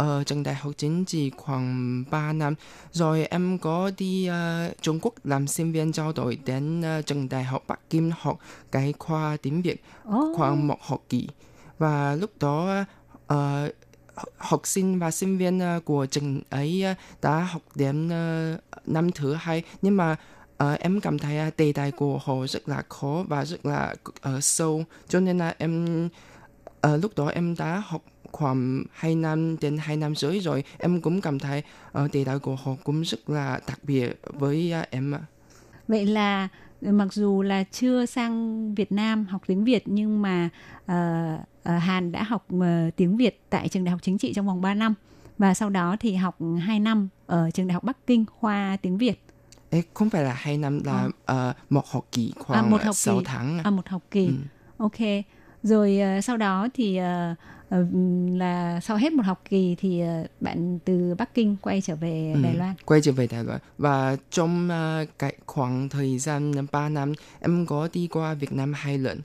[0.02, 2.56] ở trường đại học chính trị khoảng 3 năm.
[2.92, 7.30] Rồi em có đi ờ, Trung Quốc làm sinh viên trao đổi đến ờ, trường
[7.30, 8.40] đại học Bắc Kinh học
[8.72, 10.34] cái khoa tiếng Việt Ồ.
[10.36, 11.28] khoảng một học kỳ.
[11.78, 12.86] Và lúc đó
[13.28, 13.72] ờ,
[14.38, 16.86] học sinh và sinh viên của trường ấy
[17.22, 18.10] đã học đến
[18.86, 20.16] năm thứ hai nhưng mà
[20.58, 23.96] ờ, em cảm thấy uh, đề tài của họ rất là khó và rất là
[24.22, 26.10] ờ, sâu cho nên là em
[26.82, 28.02] ờ, lúc đó em đã học
[28.32, 32.40] khoảng 2 năm đến 2 năm rưỡi rồi em cũng cảm thấy ờ, đề tài
[32.40, 35.14] của họ cũng rất là đặc biệt với ờ, em.
[35.88, 36.48] Vậy là
[36.86, 40.50] ờ, mặc dù là chưa sang Việt Nam học tiếng Việt nhưng mà
[40.86, 44.48] ờ, ờ, Hàn đã học ờ, tiếng Việt tại trường đại học chính trị trong
[44.48, 44.94] vòng 3 năm
[45.38, 48.98] và sau đó thì học 2 năm ở trường đại học Bắc Kinh khoa tiếng
[48.98, 49.22] Việt.
[49.70, 52.96] Ê, không phải là 2 năm là ờ, một học kỳ À, khoảng một học
[52.96, 53.24] 6 kỳ.
[53.26, 53.60] tháng.
[53.64, 54.26] À một học kỳ.
[54.28, 54.34] Ừ.
[54.78, 54.98] Ok.
[55.64, 57.36] Rồi ờ, sau đó thì ờ,
[58.38, 62.32] là sau hết một học kỳ thì ờ, bạn từ Bắc Kinh quay trở về
[62.36, 62.74] Ừ, Đài Loan.
[62.86, 67.66] quay trở về Đài Loan và trong ờ, cái khoảng thời gian 3 năm em
[67.66, 69.20] có đi qua Việt Nam hai lần.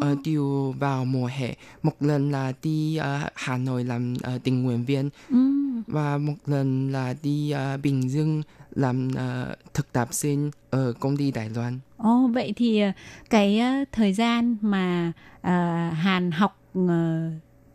[0.00, 4.62] Ờ, đều vào mùa hè một lần là đi ờ, Hà Nội làm ờ, tình
[4.62, 5.82] nguyện viên Ừm.
[5.86, 8.42] và một lần là đi ờ, Bình Dương
[8.74, 12.92] làm ờ, thực tập sinh ở công ty Đài Loan Ồ, vậy thì ờ,
[13.30, 15.12] cái ờ, thời gian mà
[15.42, 15.52] ờ,
[15.90, 17.30] Hàn học ờ,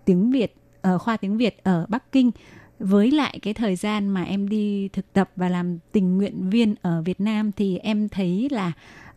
[0.05, 2.31] tiếng Việt ở khoa tiếng Việt ở Bắc Kinh
[2.79, 6.75] với lại cái thời gian mà em đi thực tập và làm tình nguyện viên
[6.81, 8.71] ở Việt Nam thì em thấy là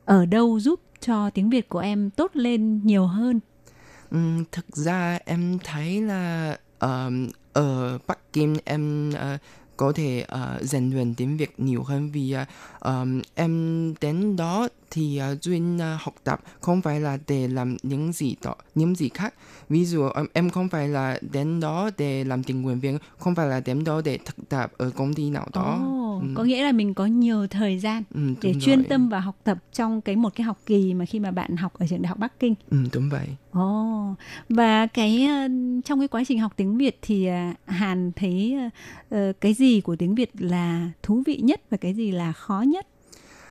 [0.05, 3.41] ở đâu giúp cho tiếng Việt của em tốt lên nhiều hơn?
[4.11, 4.19] Ừ,
[4.53, 9.41] thực ra em thấy là ờm, ở Bắc Kinh em uh,
[9.77, 12.35] có thể ờ, rèn luyện tiếng Việt nhiều hơn vì
[12.79, 17.77] ờm, em đến đó thì uh, chuyên ờ, học tập không phải là để làm
[17.83, 19.35] những gì đó những gì khác
[19.69, 23.35] ví dụ ờm, em không phải là đến đó để làm tình nguyện viên không
[23.35, 26.35] phải là đến đó để thực tập ở công ty nào đó Ồ, Ừm.
[26.35, 28.87] có nghĩa là mình có nhiều thời gian Ừm, để đúng chuyên rồi.
[28.89, 31.73] tâm vào học tập trong cái một cái học kỳ mà khi mà bạn học
[31.79, 32.55] ở trường đại học Bắc Kinh.
[32.71, 34.15] Ừm, đúng vậy Ồ,
[34.49, 35.49] và cái ờ,
[35.85, 38.57] trong cái quá trình học tiếng Việt thì à, Hàn thấy
[39.11, 42.33] ờ, ờ, cái gì của tiếng Việt là thú vị nhất và cái gì là
[42.33, 42.87] khó nhất?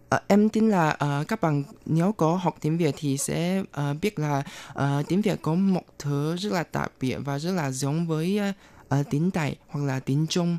[0.09, 4.01] À, em tin là uh, các bạn nếu có học tiếng Việt thì sẽ uh,
[4.01, 7.71] biết là uh, tiếng Việt có một thứ rất là đặc biệt và rất là
[7.71, 8.39] giống với
[8.99, 10.57] uh, tiếng Tây hoặc là tiếng Trung.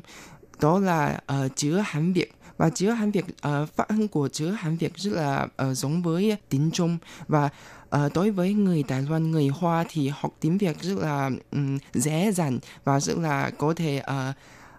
[0.61, 2.31] Đó là uh, chữ Hán Việt.
[2.57, 6.01] Và chữ Hán Việt uh, phát âm của chữ Hán Việt rất là uh, giống
[6.01, 6.97] với tiếng Trung.
[7.27, 7.49] Và
[7.89, 11.77] ờ, đối với người Đài Loan người Hoa thì học tiếng Việt rất là ừm,
[11.93, 14.33] dễ dàng và rất là có thể ờ,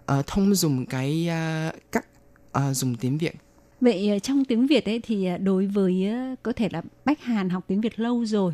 [0.05, 2.05] ờ, thông dụng cái ờ, cách
[2.51, 3.33] ờ, dùng tiếng Việt
[3.81, 6.07] Vậy trong tiếng Việt ấy thì đối với
[6.43, 8.53] có thể là Bách Hàn học tiếng Việt lâu rồi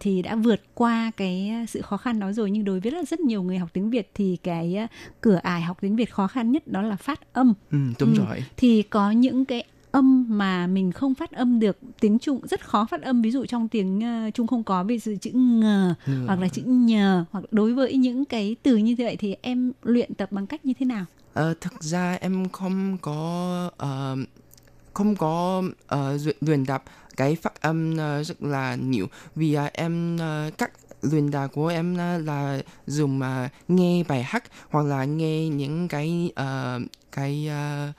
[0.00, 3.20] thì đã vượt qua cái sự khó khăn đó rồi nhưng đối với là rất
[3.20, 4.88] nhiều người học tiếng Việt thì cái
[5.20, 7.54] cửa ải học tiếng Việt khó khăn nhất đó là phát âm.
[7.70, 8.18] Ừ, đúng Ừ.
[8.18, 8.44] rồi.
[8.56, 12.84] Thì có những cái âm mà mình không phát âm được tiếng Trung rất khó
[12.90, 16.24] phát âm ví dụ trong tiếng ờ, Trung không có ví dụ chữ ngờ Ngờ.
[16.26, 20.14] hoặc là chữ nhờ hoặc đối với những cái từ như vậy thì em luyện
[20.14, 21.04] tập bằng cách như thế nào?
[21.34, 24.16] Ờ, thực ra em không có ờ,
[24.94, 26.82] không có ờ, luyện- tập
[27.16, 30.70] cái phát âm ờ, rất là nhiều vì ờ, em ờ, các
[31.02, 35.88] luyện tập của em ờ, là dùng ờ, nghe bài hát hoặc là nghe những
[35.88, 36.80] cái ờ,
[37.12, 37.92] cái ờ,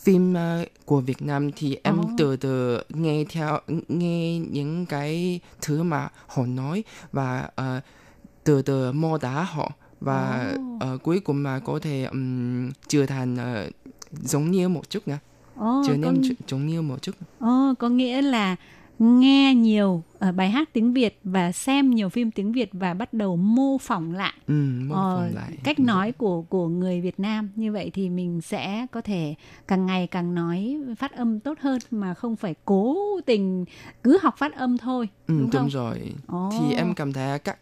[0.00, 2.04] phim ờ, của Việt Nam thì em Ồ.
[2.16, 7.80] từ từ nghe theo nghe những cái thứ mà họ nói và ờ,
[8.44, 10.76] từ từ mô tả họ và Ồ.
[10.80, 13.70] ờ, cuối cùng mà có thể um, trở thành ờ,
[14.12, 15.16] giống như một chút nè
[15.56, 18.56] Ồ, trở nên ch- giống như một chút ồ, có nghĩa là
[18.98, 23.12] nghe nhiều ờ, bài hát tiếng Việt và xem nhiều phim tiếng Việt và bắt
[23.12, 24.54] đầu mô phỏng lại ừ,
[24.88, 28.40] mô ờ, phỏng lại cách nói của của người Việt Nam như vậy thì mình
[28.40, 29.34] sẽ có thể
[29.68, 32.96] càng ngày càng nói phát âm tốt hơn mà không phải cố
[33.26, 33.64] tình
[34.02, 35.68] cứ học phát âm thôi Ừ, đúng đúng, không?
[35.68, 36.12] rồi.
[36.26, 36.50] Ồ.
[36.58, 37.58] Thì em cảm thấy các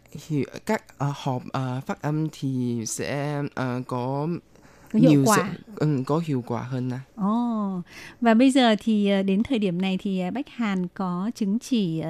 [0.65, 4.27] các ờ, học ờ, phát âm thì sẽ ờ, có
[4.93, 5.35] Có hiệu nhiều quả.
[5.67, 6.99] sự- ừ, có hiệu quả hơn à.
[7.15, 7.81] Ồ,
[8.21, 11.59] và bây giờ thì ờ, đến thời điểm này thì ờ, Bách Hàn có chứng
[11.59, 12.01] chỉ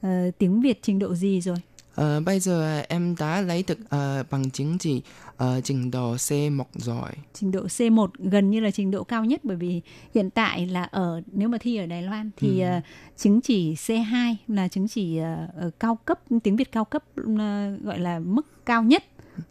[0.00, 1.56] ờ, tiếng Việt trình độ gì rồi?
[1.94, 5.02] Ờ, bây giờ em đã lấy được ờ, bằng chứng chỉ
[5.36, 7.10] ờ, trình độ C1 rồi.
[7.34, 9.80] Trình độ C1 gần như là trình độ cao nhất bởi vì
[10.14, 12.66] hiện tại là ở nếu mà thi ở Đài Loan thì Ừ.
[12.68, 12.80] ờ,
[13.16, 17.02] chứng chỉ C2 là chứng chỉ ờ, cao cấp tiếng Việt cao cấp
[17.38, 19.04] ờ, gọi là mức cao nhất.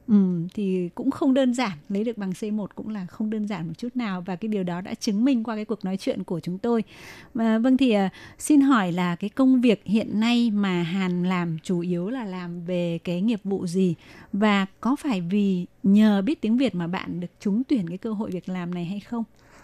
[0.07, 3.67] Ừ, thì cũng không đơn giản lấy được bằng C1 cũng là không đơn giản
[3.67, 6.23] một chút nào và cái điều đó đã chứng minh qua cái cuộc nói chuyện
[6.23, 6.83] của chúng tôi.
[7.35, 11.57] à, vâng thì à, xin hỏi là cái công việc hiện nay mà Hàn làm
[11.63, 13.95] chủ yếu là làm về cái nghiệp vụ gì
[14.33, 18.13] và có phải vì nhờ biết tiếng Việt mà bạn được trúng tuyển cái cơ
[18.13, 19.23] hội việc làm này hay không?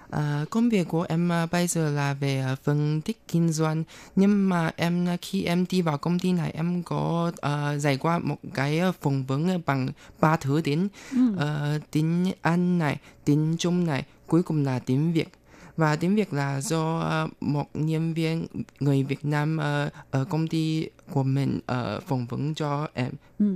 [0.09, 3.83] À, công việc của em à, bây giờ là về à, phân tích kinh doanh
[4.15, 8.19] nhưng mà em khi em đi vào công ty này em có à, trải qua
[8.19, 9.87] một cái phỏng vấn bằng
[10.19, 11.17] ba thứ tiếng Ừ.
[11.37, 15.29] Ờ, tiếng Anh này tiếng Trung này cuối cùng là tiếng Việt
[15.77, 18.47] và tiếng Việt là do một nhân viên
[18.79, 19.57] người Việt Nam
[20.11, 23.55] ở công ty của mình à, phỏng vấn cho em Ừ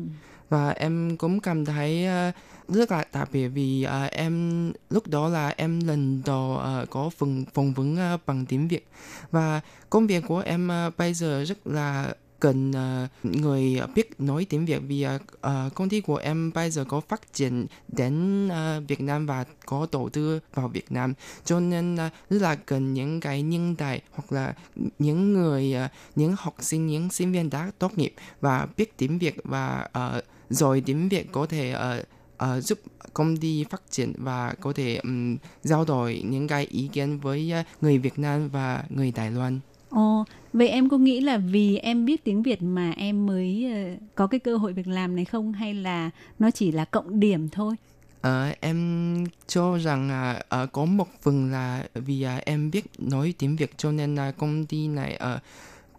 [0.52, 2.32] và em cũng cảm thấy ờ,
[2.68, 7.10] rất là đặc biệt vì ờ, em lúc đó là em lần đầu ờ, có
[7.10, 8.88] phần phỏng vấn bằng tiếng Việt.
[9.32, 14.66] Và công việc của em bây giờ rất là cần uh, người biết nói tiếng
[14.66, 19.02] Việt vì uh, công ty của em bây giờ có phát triển đến uh, Việt
[19.02, 21.14] Nam và có đầu tư vào Việt Nam.
[21.46, 22.00] Cho nên uh,
[22.30, 24.54] rất là cần những cái nhân tài hoặc là
[25.00, 29.20] những người uh, những học sinh những sinh viên đã tốt nghiệp và biết tiếng
[29.20, 29.88] Việt và
[30.18, 32.04] uh, rồi tiếng Việt có thể ờ,
[32.38, 32.80] ờ, giúp
[33.14, 37.52] công ty phát triển và có thể um, giao đổi những cái ý kiến với
[37.52, 39.60] ờ, người Việt Nam và người Đài Loan.
[39.90, 44.06] Ồ, vậy em có nghĩ là vì em biết tiếng Việt mà em mới ờ,
[44.16, 47.50] có cái cơ hội việc làm này không hay là nó chỉ là cộng điểm
[47.50, 47.76] thôi?
[48.22, 53.34] Ờ, em cho rằng là ờ, có một phần là vì à, em biết nói
[53.38, 55.42] tiếng Việt cho nên là công ty này uh,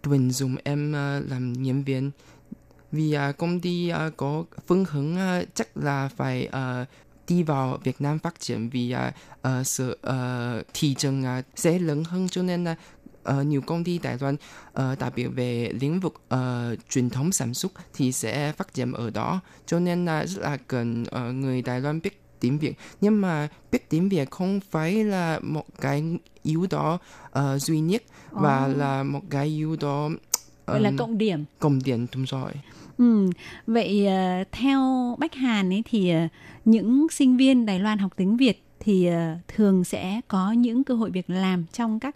[0.03, 2.11] tuyển dụng em ờ, làm nhân viên.
[2.93, 6.85] Vì à, công ty à, có phương hướng à, chắc là phải à,
[7.27, 11.79] đi vào Việt Nam phát triển vì à, ờ, sự ờ, thị trường à, sẽ
[11.79, 12.75] lớn hơn cho nên là
[13.23, 14.35] ờ, nhiều công ty Đài Loan
[14.73, 18.91] ờ, đặc biệt về lĩnh vực ờ, truyền thống sản xuất thì sẽ phát triển
[18.91, 22.73] ở đó cho nên là rất là cần ờ, người Đài Loan biết tiếng Việt
[23.01, 26.03] nhưng mà biết tiếng Việt không phải là một cái
[26.43, 26.97] yếu tố
[27.31, 28.73] ờ, duy nhất và Ồ.
[28.73, 30.09] là một cái yếu tố
[30.65, 31.45] Vậy là cộng điểm.
[31.59, 32.51] cộng điểm đúng rồi
[32.97, 33.29] Ừ,
[33.67, 34.79] vậy ờ, theo
[35.19, 36.27] Bách Hàn ấy thì ờ,
[36.65, 40.93] những sinh viên Đài Loan học tiếng Việt thì ờ, thường sẽ có những cơ
[40.93, 42.15] hội việc làm trong các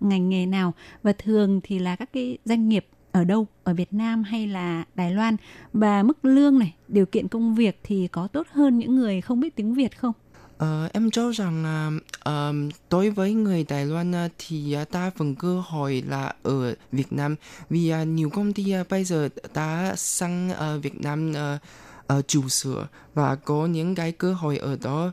[0.00, 0.74] ngành nghề nào?
[1.02, 3.46] Và thường thì là các cái doanh nghiệp ở đâu?
[3.64, 5.36] Ở Việt Nam hay là Đài Loan?
[5.72, 9.40] Và mức lương này điều kiện công việc thì có tốt hơn những người không
[9.40, 10.12] biết tiếng Việt không?
[10.60, 11.90] Ờ, em cho rằng là
[12.20, 16.34] ờm, đối với người Đài Loan uh, thì ờ, uh, đa phần cơ hội là
[16.42, 17.36] ở Việt Nam.
[17.70, 22.28] Vì uh, nhiều công ty uh, bây giờ đã sang uh, Việt Nam uh, uh,
[22.28, 25.12] trụ sở và có những cái cơ hội ở đó.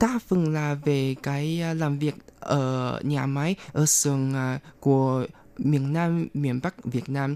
[0.00, 5.26] Đa phần là về cái uh, làm việc ở nhà máy ở xưởng uh, của
[5.58, 7.34] miền Nam miền Bắc Việt Nam.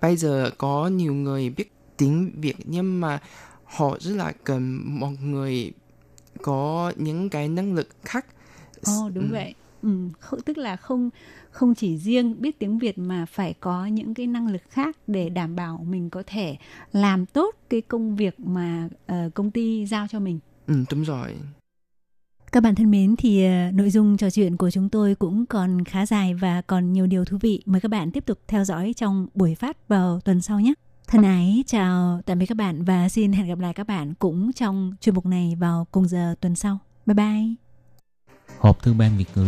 [0.00, 3.20] Bây giờ có nhiều người biết tiếng Việt nhưng mà
[3.64, 5.72] họ rất là cần một người
[6.42, 8.26] có những cái năng lực khác
[8.86, 9.32] Ồ đúng Ừ.
[9.32, 9.54] vậy.
[9.82, 10.08] Ừ,
[10.44, 11.10] tức là không
[11.50, 15.28] không chỉ riêng biết tiếng Việt mà phải có những cái năng lực khác để
[15.28, 16.56] đảm bảo mình có thể
[16.92, 20.38] làm tốt cái công việc mà ờ, công ty giao cho mình.
[20.66, 21.34] ừ, đúng rồi
[22.52, 25.84] Các bạn thân mến thì ờ, nội dung trò chuyện của chúng tôi cũng còn
[25.84, 27.62] khá dài và còn nhiều điều thú vị.
[27.66, 30.74] Mời các bạn tiếp tục theo dõi trong buổi phát vào tuần sau nhé.
[31.12, 34.52] Thân ái chào tạm biệt các bạn và xin hẹn gặp lại các bạn cũng
[34.52, 36.78] trong chuyên mục này vào cùng giờ tuần sau.
[37.06, 37.54] Bye bye.
[38.58, 39.46] Hộp thư ban Việt ngữ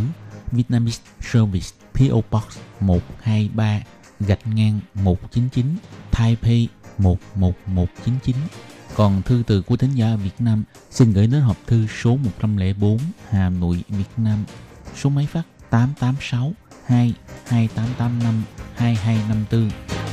[0.53, 3.81] Vietnamese Service PO Box 123
[4.21, 5.67] gạch ngang 199
[6.11, 8.37] Taipei 11199
[8.95, 12.99] Còn thư từ của thính giả Việt Nam xin gửi đến hộp thư số 104
[13.29, 14.45] Hà Nội, Việt Nam
[14.97, 16.53] Số máy phát 886
[16.87, 17.15] 2
[17.47, 18.43] 2885
[18.75, 20.04] 2254